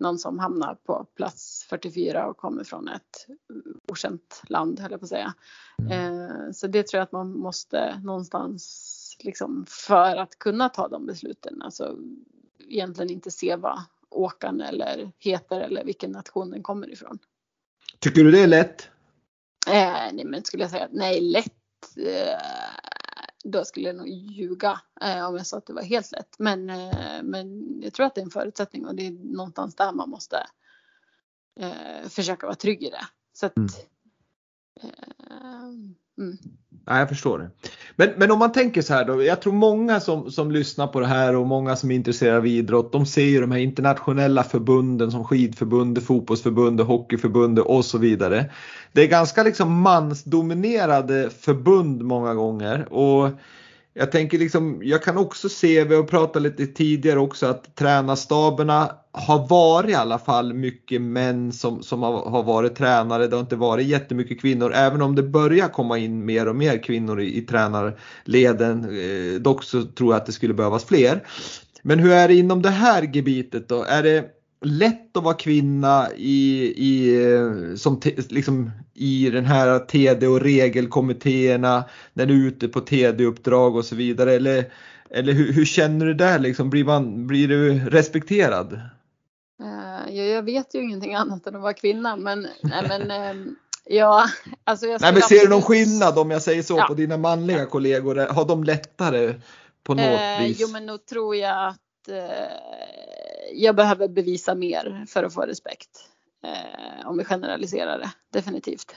[0.00, 3.26] någon som hamnar på plats 44 och kommer från ett
[3.92, 5.34] okänt land höll jag på att säga.
[5.78, 6.22] Mm.
[6.22, 11.06] Eh, så det tror jag att man måste någonstans liksom för att kunna ta de
[11.06, 11.98] besluten, alltså
[12.68, 17.18] egentligen inte se vad åkaren eller heter eller vilken nation den kommer ifrån.
[17.98, 18.88] Tycker du det är lätt?
[19.66, 22.38] Eh, nej men skulle jag säga nej lätt eh,
[23.44, 26.38] då skulle jag nog ljuga eh, om jag sa att det var helt lätt.
[26.38, 29.92] Men, eh, men jag tror att det är en förutsättning och det är någonstans där
[29.92, 30.46] man måste
[31.60, 33.06] eh, försöka vara trygg i det.
[33.32, 33.68] Så att, mm.
[36.20, 36.36] Mm.
[36.86, 37.50] Ja, jag förstår det.
[37.96, 39.22] Men, men om man tänker så här då.
[39.22, 42.46] Jag tror många som, som lyssnar på det här och många som är intresserade av
[42.46, 42.92] idrott.
[42.92, 48.50] De ser ju de här internationella förbunden som skidförbundet, fotbollsförbundet, hockeyförbundet och så vidare.
[48.92, 52.92] Det är ganska liksom mansdominerade förbund många gånger.
[52.92, 53.30] Och
[53.94, 58.92] jag tänker liksom, jag kan också se, vi har pratat lite tidigare också, att tränarstaberna
[59.12, 63.26] har varit i alla fall mycket män som, som har, har varit tränare.
[63.26, 66.82] Det har inte varit jättemycket kvinnor, även om det börjar komma in mer och mer
[66.82, 68.84] kvinnor i, i tränarleden.
[68.84, 71.22] Eh, dock så tror jag att det skulle behövas fler.
[71.82, 73.84] Men hur är det inom det här gebitet då?
[73.84, 80.40] Är det lätt att vara kvinna i, i, som liksom, i den här TD och
[80.40, 84.32] regelkommittéerna när du är ute på TD-uppdrag och så vidare?
[84.32, 84.72] Eller,
[85.10, 86.70] eller hur, hur, känner du där liksom?
[86.70, 88.72] Blir, man, blir du respekterad?
[89.62, 93.52] Uh, jag vet ju ingenting annat än att vara kvinna men, nej, men uh,
[93.84, 94.24] ja,
[94.64, 96.84] alltså jag nej, men Ser du någon skillnad om jag säger så ja.
[96.88, 97.66] på dina manliga ja.
[97.66, 98.32] kollegor?
[98.32, 99.34] Har de lättare
[99.84, 100.60] på något uh, vis?
[100.60, 102.08] Jo men nog tror jag att
[103.54, 105.90] jag behöver bevisa mer för att få respekt.
[106.44, 108.94] Eh, om vi generaliserar det, definitivt.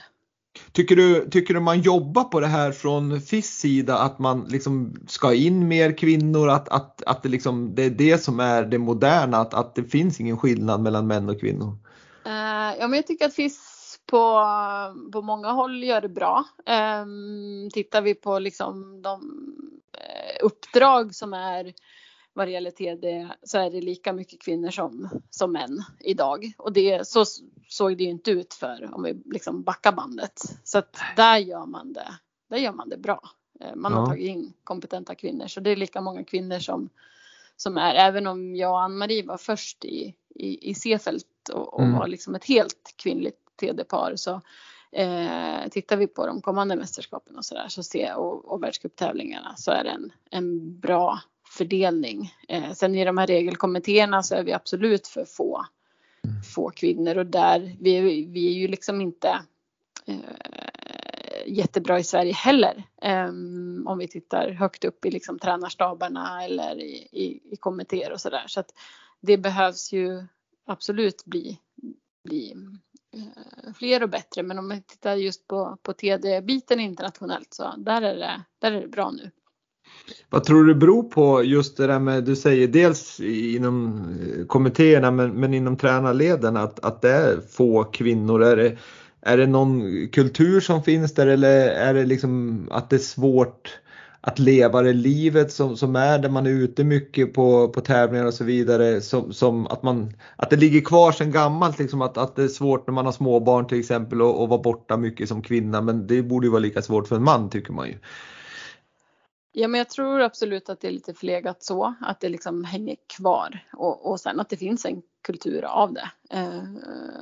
[0.72, 4.94] Tycker du, tycker du man jobbar på det här från FIS sida att man liksom
[5.08, 8.78] ska in mer kvinnor, att, att, att det, liksom, det är det som är det
[8.78, 11.78] moderna, att, att det finns ingen skillnad mellan män och kvinnor?
[12.26, 14.42] Uh, ja men jag tycker att FIS på,
[15.12, 16.44] på många håll gör det bra.
[17.02, 19.20] Um, tittar vi på liksom de
[19.94, 21.72] uh, uppdrag som är
[22.34, 26.52] vad det gäller TD så är det lika mycket kvinnor som, som män idag.
[26.58, 27.24] Och det, så
[27.68, 30.40] såg det ju inte ut för om vi liksom backar bandet.
[30.64, 32.14] Så att där gör man det,
[32.50, 33.20] där gör man det bra.
[33.60, 34.06] Eh, man har ja.
[34.06, 36.88] tagit in kompetenta kvinnor så det är lika många kvinnor som,
[37.56, 41.82] som är, även om jag och Ann-Marie var först i, i, i C-fält och, och
[41.82, 41.98] mm.
[41.98, 44.40] var liksom ett helt kvinnligt TD-par så
[44.92, 49.70] eh, tittar vi på de kommande mästerskapen och sådär så se, och, och världscuptävlingarna så
[49.70, 51.20] är det en, en bra
[51.54, 52.34] fördelning.
[52.48, 55.66] Eh, sen i de här regelkommittéerna så är vi absolut för få,
[56.54, 59.40] få kvinnor och där vi, vi är ju liksom inte
[60.06, 60.16] eh,
[61.46, 62.82] jättebra i Sverige heller.
[63.02, 63.28] Eh,
[63.86, 68.44] om vi tittar högt upp i liksom tränarstabarna eller i, i, i kommittéer och sådär.
[68.46, 68.74] Så att
[69.20, 70.26] det behövs ju
[70.66, 71.58] absolut bli,
[72.24, 72.54] bli
[73.12, 74.42] eh, fler och bättre.
[74.42, 78.80] Men om vi tittar just på, på TD-biten internationellt så där är det, där är
[78.80, 79.30] det bra nu.
[80.30, 85.10] Vad tror du beror på just det där med, du säger dels inom eh, kommittéerna
[85.10, 88.42] men, men inom tränarleden att, att det är få kvinnor.
[88.42, 88.76] Är det,
[89.20, 93.78] är det någon kultur som finns där eller är det liksom att det är svårt
[94.26, 98.26] att leva det livet som, som är där man är ute mycket på, på tävlingar
[98.26, 99.00] och så vidare.
[99.00, 102.48] Som, som att, man, att det ligger kvar sedan gammalt liksom att, att det är
[102.48, 106.06] svårt när man har småbarn till exempel och, och vara borta mycket som kvinna men
[106.06, 107.94] det borde ju vara lika svårt för en man tycker man ju.
[109.56, 112.96] Ja, men jag tror absolut att det är lite förlegat så, att det liksom hänger
[113.06, 116.10] kvar och, och sen att det finns en kultur av det.
[116.30, 116.62] Eh,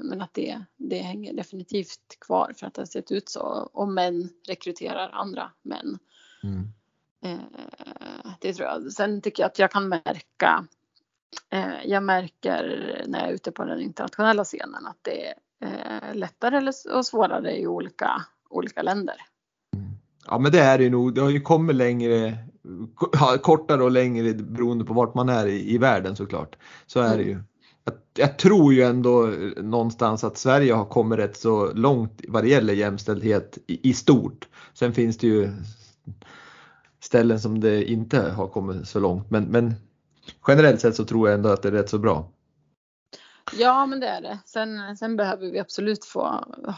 [0.00, 3.40] men att det, det hänger definitivt kvar för att det har sett ut så
[3.72, 5.98] och män rekryterar andra män.
[6.42, 6.68] Mm.
[7.24, 8.92] Eh, det tror jag.
[8.92, 10.66] Sen tycker jag att jag kan märka,
[11.50, 16.72] eh, jag märker när jag är ute på den internationella scenen att det är lättare
[16.92, 19.16] och svårare i olika, olika länder.
[20.26, 21.14] Ja men det är det ju nog.
[21.14, 22.38] Det har ju kommit längre
[23.42, 26.56] kortare och längre beroende på vart man är i, i världen såklart.
[26.86, 27.42] Så är det ju.
[27.84, 32.48] Jag, jag, tror ju ändå någonstans att Sverige har kommit rätt så långt vad det
[32.48, 34.48] gäller jämställdhet i, i stort.
[34.74, 35.50] Sen finns det ju
[37.00, 39.74] ställen som det inte har kommit så långt men, men
[40.48, 42.28] generellt sett så tror jag ändå att det är rätt så bra.
[43.58, 44.38] Ja, men det är det.
[44.44, 46.22] Sen, sen behöver vi absolut få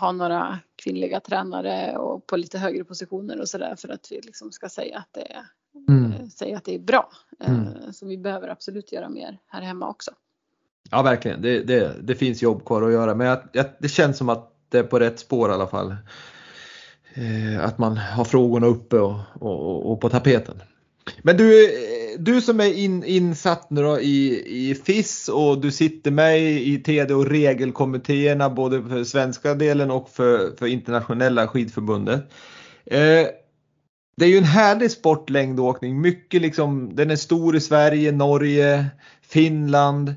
[0.01, 4.53] ha några kvinnliga tränare och på lite högre positioner och sådär för att vi liksom
[4.53, 5.47] ska säga att det är,
[5.89, 6.31] mm.
[6.31, 7.11] säga att det är bra.
[7.41, 7.61] Mm.
[7.61, 10.11] Eh, så vi behöver absolut göra mer här hemma också.
[10.91, 11.43] Ja, verkligen.
[11.43, 14.51] Det, det, det finns jobb kvar att göra, men jag, jag, det känns som att
[14.69, 15.97] det är på rätt spår i alla fall.
[17.15, 20.63] Eh, att man har frågorna uppe och, och, och på tapeten.
[21.23, 21.71] Men du,
[22.19, 26.79] du som är in, insatt nu då i, i FIS och du sitter med i
[26.79, 32.21] TD och regelkommittéerna både för svenska delen och för, för internationella skidförbundet.
[32.87, 33.27] Eh,
[34.17, 36.01] det är ju en härlig sport längdåkning.
[36.01, 38.87] Mycket liksom, den är stor i Sverige, Norge,
[39.23, 40.09] Finland.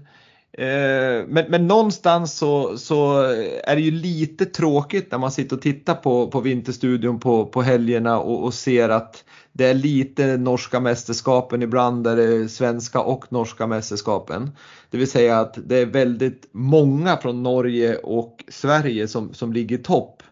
[0.57, 3.21] Eh, men, men någonstans så, så,
[3.63, 7.61] är det ju lite tråkigt när man sitter och tittar på, på Vinterstudion på, på
[7.61, 9.23] helgerna och, och ser att
[9.57, 14.51] det är lite norska mästerskapen, ibland är det svenska och norska mästerskapen.
[14.89, 19.79] Det vill säga att det är väldigt många från Norge och Sverige som, som ligger
[19.79, 20.23] i topp.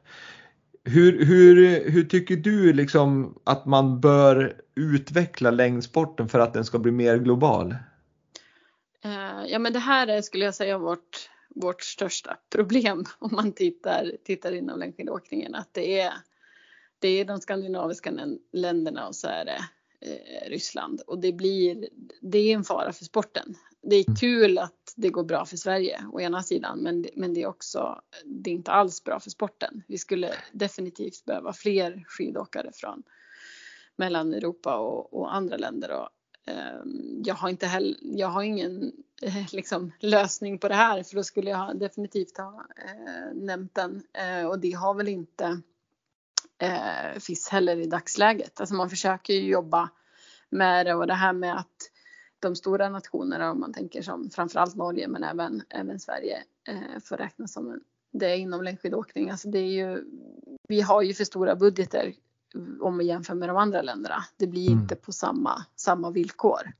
[0.83, 6.79] Hur, hur, hur tycker du liksom att man bör utveckla längdsporten för att den ska
[6.79, 7.75] bli mer global?
[9.03, 13.51] Eh, ja men det här är skulle jag säga vårt, vårt största problem om man
[13.51, 15.55] tittar, tittar inom längdskidåkningen.
[15.55, 16.13] Att det är
[16.99, 18.11] det är de skandinaviska
[18.51, 19.59] länderna och så är det
[20.01, 21.89] eh, Ryssland och det blir,
[22.21, 23.55] det är en fara för sporten.
[23.81, 24.15] Det är mm.
[24.15, 28.01] kul att det går bra för Sverige å ena sidan men, men det är också,
[28.25, 29.83] det är inte alls bra för sporten.
[29.87, 33.03] Vi skulle definitivt behöva fler skidåkare från
[33.95, 36.09] Mellaneuropa och, och andra länder och
[36.51, 36.81] eh,
[37.25, 38.91] jag har inte heller, jag har ingen
[39.21, 44.03] eh, liksom, lösning på det här för då skulle jag definitivt ha eh, nämnt den
[44.13, 45.61] eh, och det har väl inte
[46.61, 48.59] eh, FIS heller i dagsläget.
[48.59, 49.89] Alltså man försöker ju jobba
[50.49, 51.91] med det och det här med att
[52.39, 57.17] de stora nationerna, om man tänker som framförallt Norge men även, även Sverige, eh, får
[57.17, 57.79] räknas som en,
[58.13, 59.29] det är inom längdskidåkning.
[59.29, 60.03] Alltså det är ju,
[60.67, 62.13] vi har ju för stora budgeter
[62.81, 64.25] om vi jämför med de andra länderna.
[64.37, 64.81] Det blir mm.
[64.81, 66.71] inte på samma, samma villkor.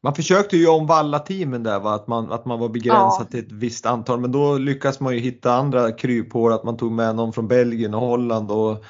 [0.00, 1.94] Man försökte ju om valla teamen där va?
[1.94, 3.30] Att, man, att man var begränsad ja.
[3.30, 6.92] till ett visst antal men då lyckas man ju hitta andra kryphål att man tog
[6.92, 8.84] med någon från Belgien och Holland och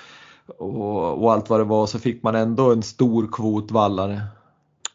[0.46, 4.20] och, och, allt vad det var så fick man ändå en stor kvot vallare.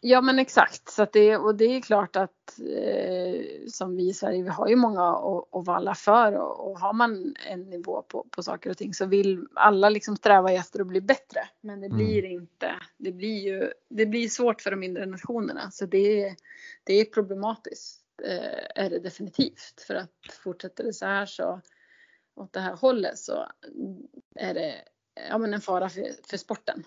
[0.02, 4.12] Ja men exakt så att det, och det är klart att eh, som vi i
[4.12, 8.02] Sverige, vi har ju många att, att valla för och, och, har man en nivå
[8.02, 11.40] på, på saker och ting så vill alla liksom sträva efter att bli bättre.
[11.60, 11.98] Men det mm.
[11.98, 12.32] blir mm.
[12.32, 16.36] inte, det blir ju, det blir svårt för de mindre nationerna så det,
[16.84, 20.10] det är problematiskt eh, är det definitivt för att
[20.44, 21.60] fortsätter det så här så
[22.34, 23.46] åt det här hållet så
[24.34, 24.74] är det
[25.28, 26.84] ja, men en fara för, för sporten.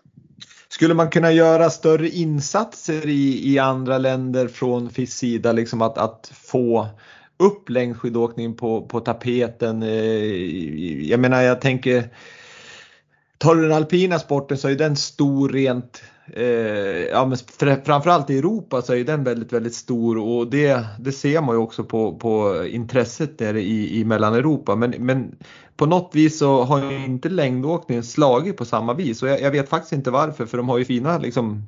[0.68, 5.98] Skulle man kunna göra större insatser i, i andra länder från FIS sida, liksom att,
[5.98, 6.88] att få
[7.38, 9.84] upp längdskidåkning på, på tapeten?
[9.84, 12.10] Eh, jag menar, jag tänker
[13.44, 17.38] Tar du den alpina sporten så är den stor rent, eh, ja men
[17.86, 21.62] framförallt i Europa så är den väldigt, väldigt stor och det, det ser man ju
[21.62, 24.76] också på, på intresset där i, i Mellaneuropa.
[24.76, 25.36] Men, men
[25.78, 29.52] på något vis så har ju inte längdåkningen slagit på samma vis och jag, jag
[29.52, 31.64] vet faktiskt inte varför för de har ju fina liksom,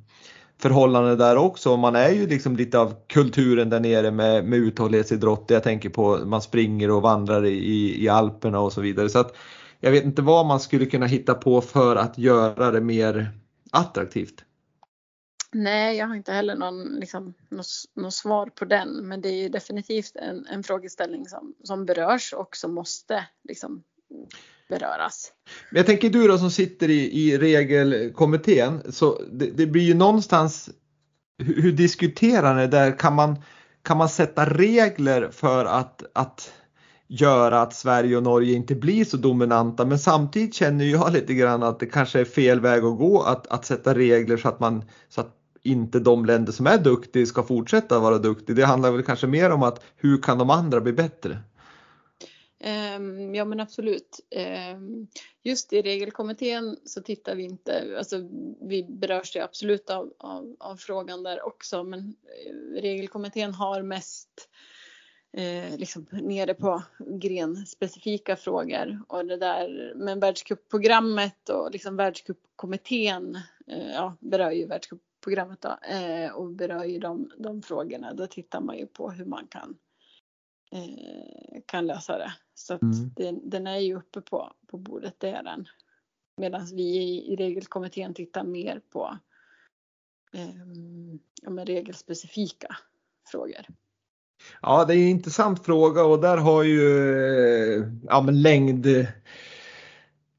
[0.61, 1.77] förhållanden där också.
[1.77, 5.45] Man är ju liksom lite av kulturen där nere med, med uthållighetsidrott.
[5.47, 9.09] Jag tänker på man springer och vandrar i, i Alperna och så vidare.
[9.09, 9.35] Så att
[9.79, 13.31] jag vet inte vad man skulle kunna hitta på för att göra det mer
[13.75, 14.45] attraktivt.
[15.51, 18.89] Nej, jag har inte heller någon, liksom, något, något svar på den.
[18.89, 23.83] Men det är definitivt en, en frågeställning som, som berörs och som måste liksom,
[24.69, 25.31] beröras.
[25.71, 28.91] Men jag tänker du då som sitter i, i regelkommittén.
[28.91, 30.69] Så det, det blir ju någonstans,
[31.37, 32.99] hur, hur diskuterar ni där?
[32.99, 33.35] Kan man,
[33.81, 36.53] kan man sätta regler för att, att
[37.07, 41.63] göra att Sverige och Norge inte blir så dominanta men samtidigt känner jag lite grann
[41.63, 44.83] att det kanske är fel väg att gå att, att sätta regler så att man
[45.09, 48.55] så att inte de länder som är duktiga ska fortsätta vara duktiga.
[48.55, 51.37] Det handlar väl kanske mer om att hur kan de andra bli bättre?
[52.59, 54.19] Ehm, ja men absolut.
[54.31, 55.07] Ehm,
[55.43, 58.17] just i regelkommittén så tittar vi inte, alltså
[58.61, 64.49] vi berörs ju absolut av, av, av frågan där också men eh, regelkommittén har mest
[65.37, 69.01] eh, liksom nere på grenspecifika frågor.
[69.07, 73.35] Och det där med världscupprogrammet och liksom världscupkommittén
[73.67, 78.13] eh, ja, berör ju världscup programmet då, eh, och berör ju de, de frågorna.
[78.13, 79.77] Då tittar man ju på hur man kan,
[80.71, 82.33] eh, kan lösa det.
[82.53, 83.09] Så att Mm.
[83.15, 85.65] den, den är ju uppe på, på bordet, det är den.
[86.37, 89.17] Medan vi i, i regelkommittén tittar mer på
[90.33, 90.55] eh,
[91.41, 92.77] ja, men regelspecifika
[93.31, 93.65] frågor.
[94.67, 96.97] Ja, det är en intressant fråga och där har ju
[97.77, 98.87] eh, ja, men längd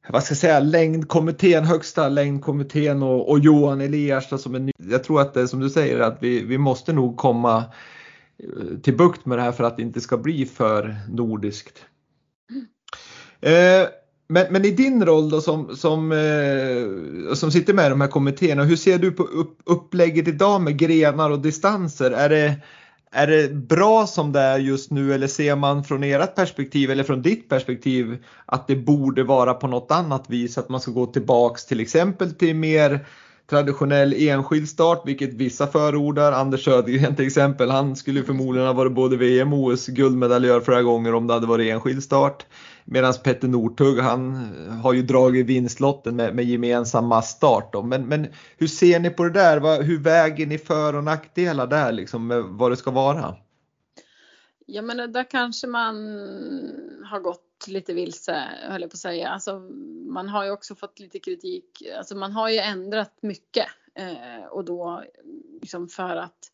[0.09, 4.73] vad ska jag säga, längdkommittén, högsta längdkommittén och, och Johan Elias som är ny.
[4.79, 7.65] Jag tror att det är som du säger att vi, vi måste nog komma
[8.39, 11.85] eh, till bukt med det här för att det inte ska bli för nordiskt.
[13.41, 13.89] Eh,
[14.29, 18.09] men, men i din roll då som, som, eh, som sitter med i de här
[18.09, 22.11] kommittéerna, hur ser du på upp, upplägget idag med grenar och distanser?
[22.11, 22.55] Är det,
[23.17, 27.05] är det bra som det är just nu eller ser man från ert perspektiv eller
[27.05, 30.59] från ditt perspektiv att det borde vara på något annat vis?
[30.59, 33.07] Att man ska gå tillbaks till exempel till mer
[33.51, 36.33] traditionell enskild start, vilket vissa förordar.
[36.33, 40.83] Anders Södergren till exempel, han skulle förmodligen ha varit både VM och OS guldmedaljör flera
[40.83, 42.47] gånger om det hade varit enskild start.
[42.89, 44.35] Medan Petter Northug, han
[44.67, 47.73] eh, har ju dragit vinstlotten med, med gemensam massstart.
[47.73, 47.83] Då.
[47.83, 48.27] Men, men
[48.57, 49.61] hur ser ni på det där?
[49.61, 53.37] Vad, hur väger ni för och nackdelar där, liksom, med vad det ska vara?
[54.67, 55.97] Ja, men där kanske man
[57.05, 59.29] har gått lite vilse, höll jag på att säga.
[59.29, 59.59] Alltså,
[60.09, 61.83] man har ju också fått lite kritik.
[61.99, 65.05] Alltså, man har ju ändrat mycket eh, och då
[65.61, 66.53] liksom för att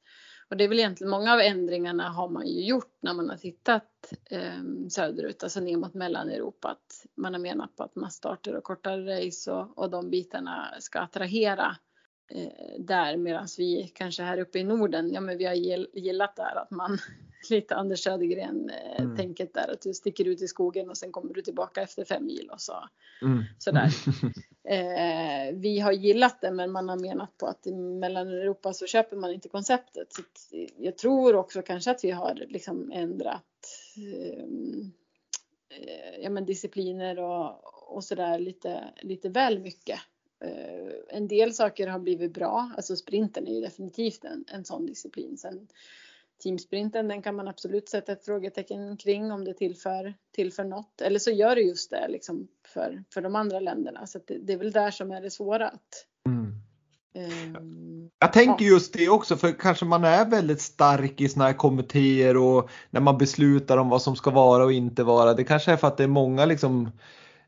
[0.52, 3.36] och det är väl egentligen många av ändringarna har man ju gjort när man har
[3.36, 6.68] tittat eh, söderut, alltså ner mot Mellaneuropa.
[6.68, 11.00] Att man har menat på att masstarter och kortare race och, och de bitarna ska
[11.00, 11.76] attrahera eh,
[12.78, 15.54] där medan vi kanske här uppe i Norden, ja men vi har
[15.98, 16.98] gillat där att man
[17.50, 19.16] lite Anders Södergren eh, mm.
[19.16, 22.26] tänket där att du sticker ut i skogen och sen kommer du tillbaka efter fem
[22.26, 22.88] mil och så
[23.22, 23.42] mm.
[23.58, 23.90] sådär.
[24.68, 29.16] eh, vi har gillat det men man har menat på att i Mellaneuropa så köper
[29.16, 30.12] man inte konceptet.
[30.12, 30.22] Så
[30.76, 33.42] jag tror också kanske att vi har liksom ändrat
[33.96, 34.44] eh,
[36.20, 37.64] ja, men discipliner och,
[37.96, 40.00] och sådär lite, lite väl mycket.
[40.44, 44.86] Eh, en del saker har blivit bra, alltså sprinten är ju definitivt en, en sån
[44.86, 45.36] disciplin.
[45.38, 45.68] Sen
[46.42, 51.00] teamsprinten, den kan man absolut sätta ett frågetecken kring om det tillför, tillför något.
[51.00, 54.06] Eller så gör det just det liksom för, för de andra länderna.
[54.06, 55.68] Så det, det, är väl där som är det svåra.
[55.68, 57.56] Att, mm.
[57.56, 58.70] um, jag tänker ja.
[58.70, 63.00] just det också för kanske man är väldigt stark i såna här kommittéer och när
[63.00, 65.34] man beslutar om vad som ska vara och inte vara.
[65.34, 66.90] Det kanske är för att det är många liksom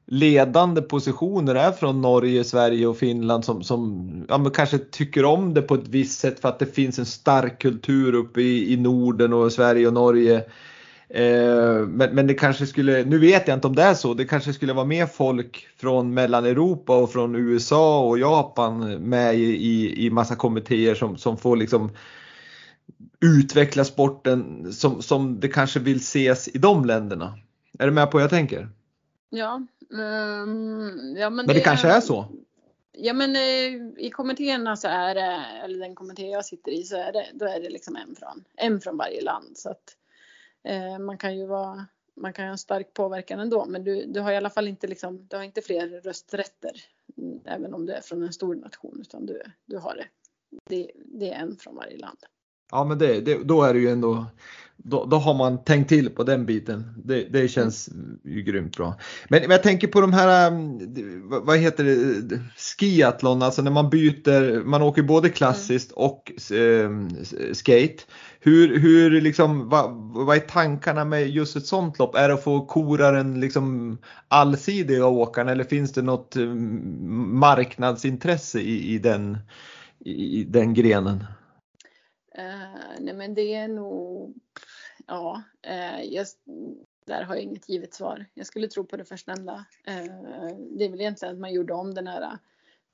[0.06, 5.54] ledande positioner är från Norge, Sverige och Finland som, som ja, men kanske tycker om
[5.54, 8.76] det på ett visst sätt för att det finns en stark kultur uppe i, i
[8.76, 10.44] Norden och Sverige och Norge.
[11.08, 14.24] Eh, men, men det kanske skulle, nu vet jag inte om det är så, det
[14.24, 20.06] kanske skulle vara mer folk från Mellaneuropa och från USA och Japan med i, i,
[20.06, 21.90] i massa kommittéer som, som får liksom
[23.20, 27.38] utveckla sporten som, som det kanske vill ses i de länderna.
[27.78, 28.68] Är du med på vad jag tänker?
[29.30, 32.26] Ja, um, ja men, men det, det kanske är så?
[32.92, 36.96] Ja men eh, i kommittéerna så är det, eller den kommitté jag sitter i så
[36.96, 39.58] är det, då är det liksom en från, en från varje land.
[39.58, 39.96] Så att
[40.62, 44.20] eh, man kan ju vara, man kan ha en stark påverkan ändå men du, du
[44.20, 46.72] har i alla fall inte liksom, du har inte fler rösträtter
[47.44, 50.06] även om du är från en stor nation utan du, du har det.
[50.70, 50.90] det.
[50.96, 52.18] Det är en från varje land.
[52.70, 54.26] Ja men det, det, då är det ju ändå
[54.76, 57.02] då, då, har man tänkt till på den biten.
[57.04, 57.88] Det, det känns
[58.24, 58.94] ju grymt bra.
[59.28, 60.80] Men, men jag tänker på de här, um,
[61.44, 66.90] vad heter det, skiathlon, alltså när man byter, man åker både klassiskt och eh,
[67.52, 68.02] skate.
[68.40, 69.90] Hur, hur liksom, vad,
[70.26, 72.14] vad är tankarna med just ett sånt lopp?
[72.14, 73.98] Är det att få koraren liksom
[74.28, 76.36] allsidiga åkarna eller finns det något
[77.32, 79.38] marknadsintresse i, i, den,
[80.04, 81.24] i den grenen?
[82.38, 84.34] Uh, nej men det är nog,
[85.06, 86.26] ja, uh, jag,
[87.06, 88.26] där har jag inget givet svar.
[88.34, 89.64] Jag skulle tro på det förstnämnda.
[89.88, 92.38] Uh, det är väl egentligen att man gjorde om den här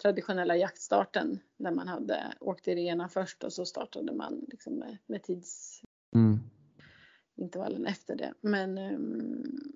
[0.03, 4.99] traditionella jaktstarten där man hade åkt i rena först och så startade man liksom med,
[5.07, 7.86] med tidsintervallen mm.
[7.86, 8.34] efter det.
[8.41, 9.72] Men um,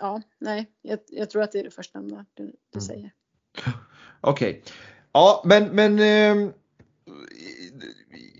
[0.00, 2.80] ja, nej, jag, jag, tror att det är det förstnämnda du, du mm.
[2.80, 3.12] säger.
[4.20, 4.62] Okej, okay.
[5.12, 5.92] ja men, men
[6.38, 6.52] um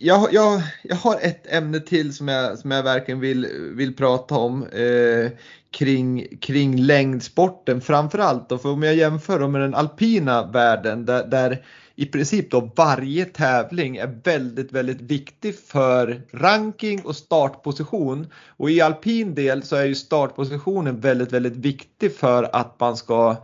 [0.03, 3.47] jag, jag, jag har ett ämne till som jag, som jag verkligen vill,
[3.77, 5.31] vill prata om eh,
[5.71, 8.49] kring, kring längdsporten framförallt.
[8.49, 13.25] Då, för om jag jämför med den alpina världen där, där i princip då varje
[13.25, 18.27] tävling är väldigt, väldigt viktig för ranking och startposition.
[18.57, 23.37] Och i alpin del så är ju startpositionen väldigt, väldigt viktig för att man ska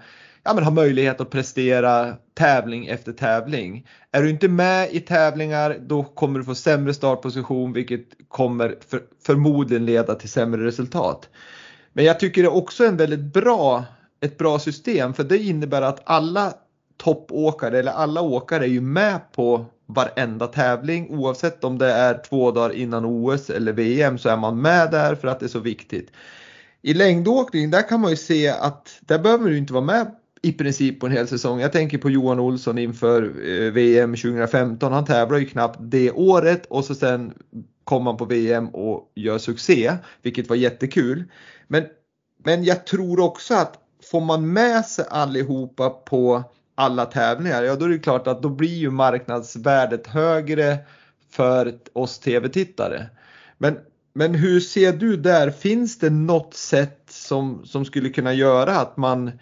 [0.49, 3.87] ja, men ha möjlighet att prestera tävling efter tävling.
[4.13, 9.03] Är du inte med i tävlingar då kommer du få sämre startposition vilket kommer för,
[9.27, 11.29] förmodligen leda till sämre resultat.
[11.93, 13.85] Men jag tycker det är också en väldigt bra,
[14.21, 16.53] ett bra system för det innebär att alla
[16.97, 22.51] toppåkare eller alla åkare är ju med på varenda tävling oavsett om det är två
[22.51, 25.59] dagar innan OS eller VM så är man med där för att det är så
[25.59, 26.11] viktigt.
[26.83, 30.53] I längdåkning där kan man ju se att där behöver du inte vara med i
[30.53, 31.61] princip på en hel säsong.
[31.61, 34.93] Jag tänker på Johan Olsson inför eh, VM 2015.
[34.93, 37.35] Han tävlar ju knappt det året och så sen
[37.85, 41.25] kom han på VM och gör succé, vilket var jättekul.
[41.67, 41.85] Men,
[42.45, 43.79] men jag tror också att
[44.11, 48.49] får man med sig allihopa på alla tävlingar, ja då är det klart att då
[48.49, 50.79] blir ju marknadsvärdet högre
[51.31, 53.07] för oss tv-tittare.
[53.59, 53.79] Men,
[54.13, 58.97] men hur ser du där, finns det något sätt som, som skulle kunna göra att
[58.97, 59.33] man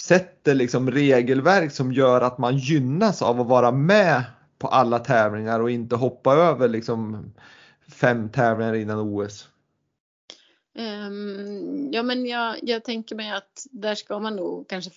[0.00, 4.22] sätter liksom regelverk som gör att man gynnas av att vara med
[4.58, 7.32] på alla tävlingar och inte hoppa över liksom
[7.88, 9.48] fem tävlingar innan OS?
[10.74, 14.90] Um, ja, men jag, jag tänker mig att där ska man nog kanske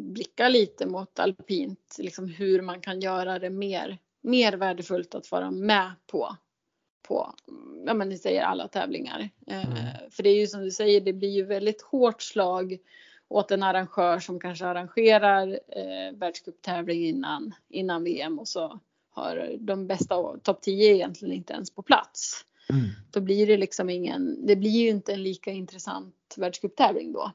[0.00, 5.50] blicka lite mot alpint, liksom hur man kan göra det mer, mer värdefullt att vara
[5.50, 6.36] med på,
[7.08, 7.34] på
[7.86, 9.28] ja, men ni säger alla tävlingar.
[9.46, 9.72] Ehm, mm.
[9.72, 12.78] Uh, för det är ju som du säger, det blir ju väldigt hårt slag
[13.28, 19.86] åt en arrangör som kanske arrangerar eh, världscuptävling innan, innan VM och så har de
[19.86, 22.44] bästa topp 10 egentligen inte ens på plats.
[22.70, 22.84] Mm.
[23.10, 27.32] Då blir det liksom ingen, det blir ju inte en lika intressant världscuptävling då.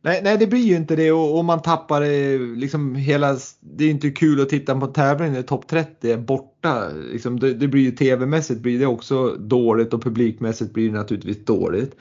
[0.00, 3.84] Nej, nej, det blir ju inte det och, och man tappar eh, liksom hela, det
[3.84, 6.88] är inte kul att titta på tävlingen när topp 30 är borta.
[6.88, 11.44] Liksom det, det blir ju tv-mässigt blir det också dåligt och publikmässigt blir det naturligtvis
[11.44, 11.96] dåligt.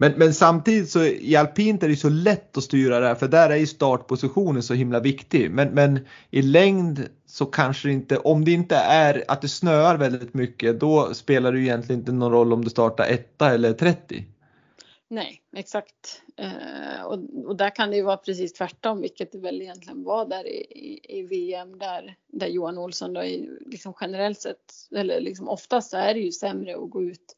[0.00, 3.28] Men, men samtidigt så i alpint är det så lätt att styra det här för
[3.28, 5.50] där är ju startpositionen så himla viktig.
[5.50, 9.96] Men, men i längd så kanske det inte, om det inte är att det snöar
[9.96, 13.72] väldigt mycket, då spelar det ju egentligen inte någon roll om du startar etta eller
[13.72, 14.24] 30.
[15.08, 16.22] Nej, exakt.
[16.36, 20.26] Eh, och, och, där kan det ju vara precis tvärtom, vilket det väl egentligen var
[20.26, 23.22] där i, i, i VM där, där Johan Olsson då
[23.66, 27.34] liksom generellt sett, eller liksom oftast så är det ju sämre att gå ut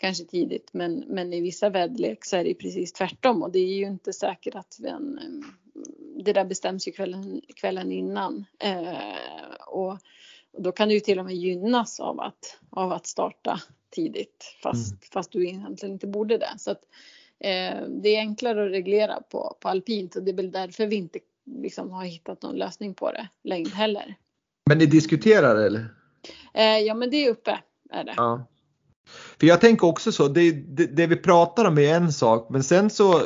[0.00, 3.74] kanske tidigt men, men i vissa väderlek så är det precis tvärtom och det är
[3.74, 5.20] ju inte säkert att den,
[6.24, 8.44] det där bestäms ju kvällen, kvällen innan.
[8.58, 8.94] Eh,
[9.66, 9.92] och,
[10.52, 14.56] och, då kan du ju till och med gynnas av att, av att starta tidigt
[14.62, 15.00] fast, mm.
[15.12, 16.54] fast du egentligen inte borde det.
[16.58, 16.82] Så att,
[17.38, 20.96] eh, det är enklare att reglera på, på alpint och det är väl därför vi
[20.96, 24.14] inte liksom, har hittat någon lösning på det längd heller.
[24.68, 25.94] Men ni diskuterar det eller?
[26.54, 27.58] Eh, ja men det är uppe
[27.90, 28.14] är det.
[28.16, 28.46] Ja.
[29.40, 32.62] För jag tänker också så, det, det, det, vi pratar om är en sak men
[32.62, 33.20] sen så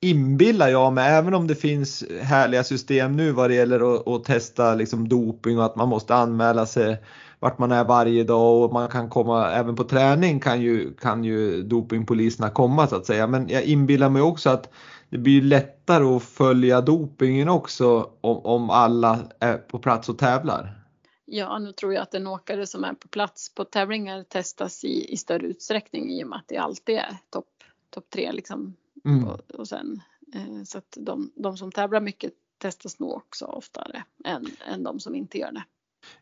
[0.00, 4.24] inbillar jag mig, även om det finns härliga system nu vad det gäller att, att
[4.24, 6.96] testa liksom doping och att man måste anmäla sig
[7.40, 11.24] vart man är varje dag och man kan komma, även på träning kan ju, kan
[11.24, 13.26] ju dopingpoliserna komma så att säga.
[13.26, 14.68] Men jag inbillar mig också att
[15.10, 20.81] det blir lättare att följa dopingen också om, om alla är på plats och tävlar.
[21.24, 25.12] Ja, nu tror jag att en åkare som är på plats på tävlingar testas i,
[25.12, 27.48] i större utsträckning i och med att det alltid är topp
[27.90, 28.76] top tre liksom.
[29.04, 29.24] Mm.
[29.24, 30.02] Och, och, sen
[30.34, 35.00] eh, så att de, de som tävlar mycket testas nog också oftare än, än de
[35.00, 35.64] som inte gör det.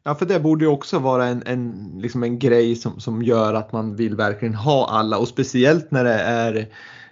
[0.03, 3.55] Ja, för det borde ju också vara en, en, liksom en grej som, som gör
[3.55, 6.69] att man vill verkligen ha alla och speciellt när det är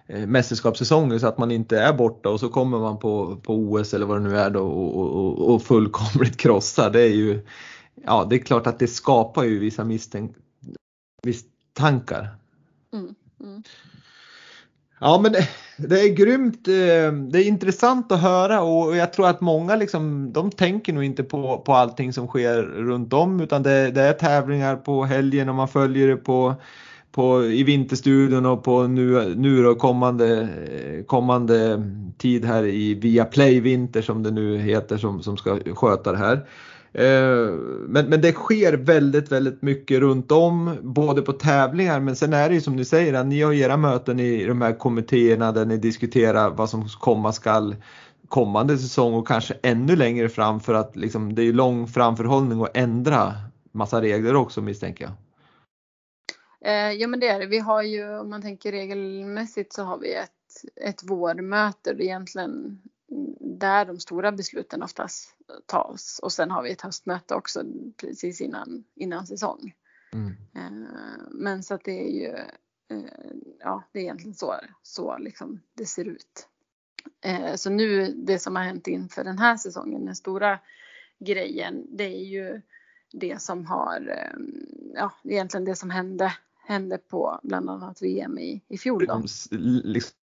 [0.07, 3.95] eh, mästerskapssäsonger så att man inte är borta och så kommer man på, på OS
[3.95, 6.91] eller vad det nu är då och, och, och fullkomligt krossar.
[6.91, 7.47] Det är ju
[8.05, 10.37] ja, det är klart att det skapar ju vissa misstänk
[11.23, 12.29] misstankar.
[12.93, 13.63] Mm, mm.
[15.01, 19.29] Ja men det, det, är grymt, eh, det är intressant att höra och jag tror
[19.29, 23.63] att många liksom, de tänker nog inte på, på allting som sker runt om utan
[23.63, 26.55] det, det är tävlingar på helgen och man följer det på,
[27.13, 30.49] på, i Vinterstudion och på nu, nu då kommande,
[31.07, 31.83] kommande
[32.19, 36.47] tid här i Viaplay Vinter som det nu heter som, som ska sköta det här.
[36.99, 37.51] Eh,
[37.89, 42.49] men, men det sker väldigt, väldigt mycket runt om, både på tävlingar men sen är
[42.49, 45.65] det ju som ni säger att ni har era möten i de här kommittéerna där
[45.65, 47.77] ni diskuterar vad som komma skall
[48.29, 52.77] kommande säsong och kanske ännu längre fram för att liksom, det är lång framförhållning att
[52.77, 53.35] ändra
[53.73, 55.13] massa regler också misstänker jag.
[56.73, 57.47] Eh, ja men det är det.
[57.47, 60.31] Vi har ju, om man tänker regelmässigt så har vi ett,
[60.89, 61.95] ett vårmöte.
[61.95, 62.81] Det är egentligen
[63.41, 65.37] där de stora besluten oftast
[65.67, 66.21] tas.
[66.23, 67.65] Och sen har vi ett höstmöte också
[67.97, 69.75] precis innan, innan säsong.
[70.13, 70.37] Mm.
[70.55, 72.37] Eh, men så att det är ju,
[72.97, 73.13] eh,
[73.59, 76.49] ja det är egentligen så, så liksom det ser ut.
[77.21, 80.59] Eh, så nu det som har hänt inför den här säsongen, den stora
[81.19, 82.63] grejen, det är ju
[83.13, 84.31] det som har,
[84.95, 86.33] ja egentligen det som hände
[86.69, 89.07] hände på bland annat VM i, i fjol.
[89.07, 89.23] Då.
[89.85, 90.19] Liksom,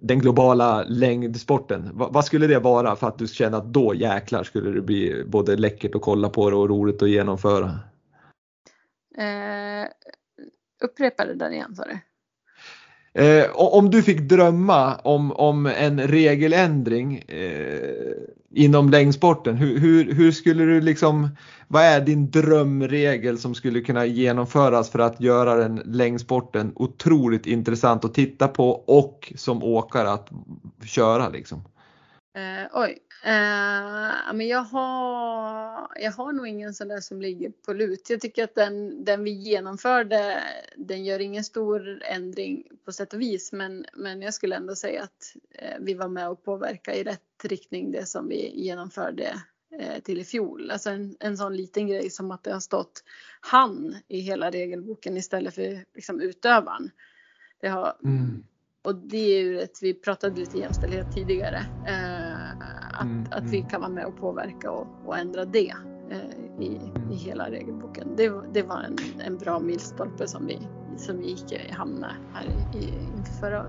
[0.00, 4.70] den globala längdsporten, vad, skulle det vara för att du känner att då jäklar skulle
[4.70, 7.66] det bli både läckert att kolla på det och roligt att genomföra?
[9.18, 9.88] Eh,
[10.84, 11.98] upprepa det där igen sa du.
[13.14, 18.12] Eh, om du fick drömma om, om en regeländring eh,
[18.54, 21.28] inom längdsporten, hur, hur, hur, skulle du liksom,
[21.68, 28.04] vad är din drömregel som skulle kunna genomföras för att göra den längdsporten otroligt intressant
[28.04, 30.30] att titta på och som åkare att
[30.84, 31.64] köra liksom?
[32.34, 37.72] Eh, oj, eh, men jag har, jag har nog ingen sån där som ligger på
[37.72, 38.10] lut.
[38.10, 40.42] Jag tycker att den, den vi genomförde,
[40.76, 45.02] den gör ingen stor ändring på sätt och vis, men, men jag skulle ändå säga
[45.02, 49.42] att eh, vi var med och påverka i rätt riktning det som vi genomförde
[49.80, 50.70] eh, till i fjol.
[50.70, 53.04] Alltså en, en sån liten grej som att det har stått
[53.40, 56.90] han i hela regelboken istället för liksom utövaren.
[57.60, 58.44] Det har, mm
[58.82, 62.50] och det är ju ett, vi pratade lite jämställdhet tidigare, eh,
[62.92, 63.68] att, mm, att vi mm.
[63.68, 65.74] kan vara med och påverka och, och ändra det
[66.10, 66.80] eh, i,
[67.12, 68.16] i hela regelboken.
[68.16, 70.58] Det, det var en, en bra milstolpe som vi,
[70.96, 72.84] som vi gick i hamn med här i,
[73.18, 73.66] inför förra.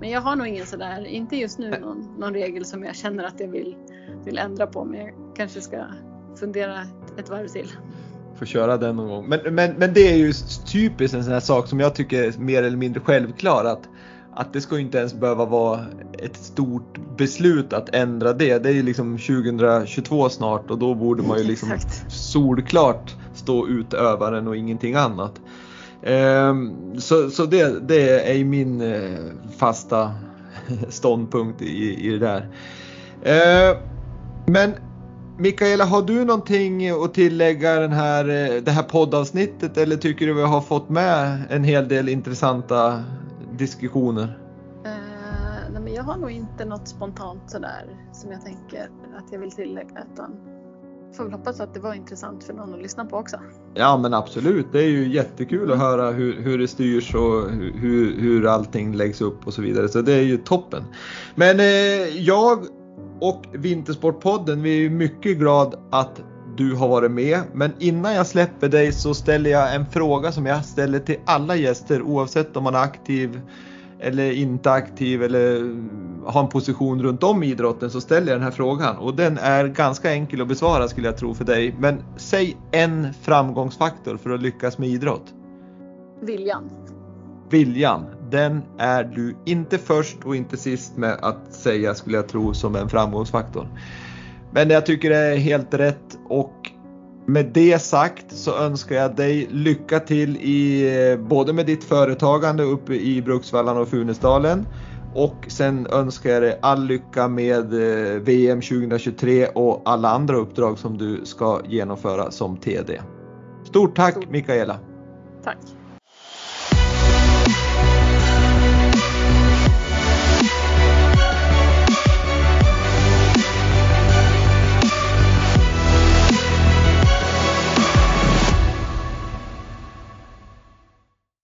[0.00, 3.24] Men jag har nog ingen sådär, inte just nu någon, någon regel som jag känner
[3.24, 3.76] att jag vill,
[4.24, 5.84] vill ändra på men jag kanske ska
[6.36, 6.80] fundera
[7.18, 7.72] ett, varv till
[8.38, 9.28] Få köra den någon gång.
[9.28, 10.32] Men, men, men det är ju
[10.72, 13.88] typiskt en sån här sak som jag tycker är mer eller mindre självklar att
[14.36, 15.80] att det ska inte ens behöva vara
[16.18, 18.58] ett stort beslut att ändra det.
[18.58, 21.72] Det är ju liksom 2022 snart och då borde man ju liksom
[22.08, 25.40] solklart stå utövaren och ingenting annat.
[26.02, 29.18] Ehm, så så det, det är min eh,
[29.58, 30.14] fasta
[30.88, 32.48] ståndpunkt i, i det där.
[33.24, 33.76] Ehm,
[34.46, 34.74] men
[35.38, 40.34] Mikaela, har du någonting att tillägga den här, eh, det här poddavsnittet eller tycker du
[40.34, 43.04] vi har fått med en hel del intressanta
[43.58, 44.38] diskussioner?
[44.86, 49.38] Uh, nej, men jag har nog inte något spontant sådär som jag tänker att jag
[49.38, 50.54] vill tillägga utan
[51.16, 53.36] får väl hoppas att det var intressant för någon att lyssna på också.
[53.74, 58.20] Ja men absolut, det är ju jättekul att höra hur, hur det styrs och hur,
[58.20, 59.88] hur allting läggs upp och så vidare.
[59.88, 60.84] Så det är ju toppen.
[61.34, 61.66] Men eh,
[62.26, 62.58] jag
[63.20, 66.22] och Vintersportpodden, vi är mycket glad att
[66.56, 67.40] du har varit med.
[67.52, 71.56] Men innan jag släpper dig så ställer jag en fråga som jag ställer till alla
[71.56, 73.40] gäster oavsett om man är aktiv
[74.00, 75.54] eller inte aktiv eller
[76.26, 79.38] har en position runt om i idrotten så ställer jag den här frågan och den
[79.38, 81.74] är ganska enkel att besvara skulle jag tro för dig.
[81.78, 85.34] Men säg en framgångsfaktor för att lyckas med idrott.
[86.20, 86.70] Viljan.
[87.50, 92.54] Viljan, den är du inte först och inte sist med att säga skulle jag tro
[92.54, 93.68] som en framgångsfaktor.
[94.54, 96.70] Men jag tycker det är helt rätt och
[97.26, 102.94] med det sagt så önskar jag dig lycka till i både med ditt företagande uppe
[102.94, 104.66] i Bruksvallarna och Funäsdalen
[105.14, 110.78] och sen önskar jag dig all lycka med eh, VM 2023 och alla andra uppdrag
[110.78, 113.00] som du ska genomföra som TD.
[113.64, 114.78] Stort tack Mikaela!
[115.44, 115.58] Tack!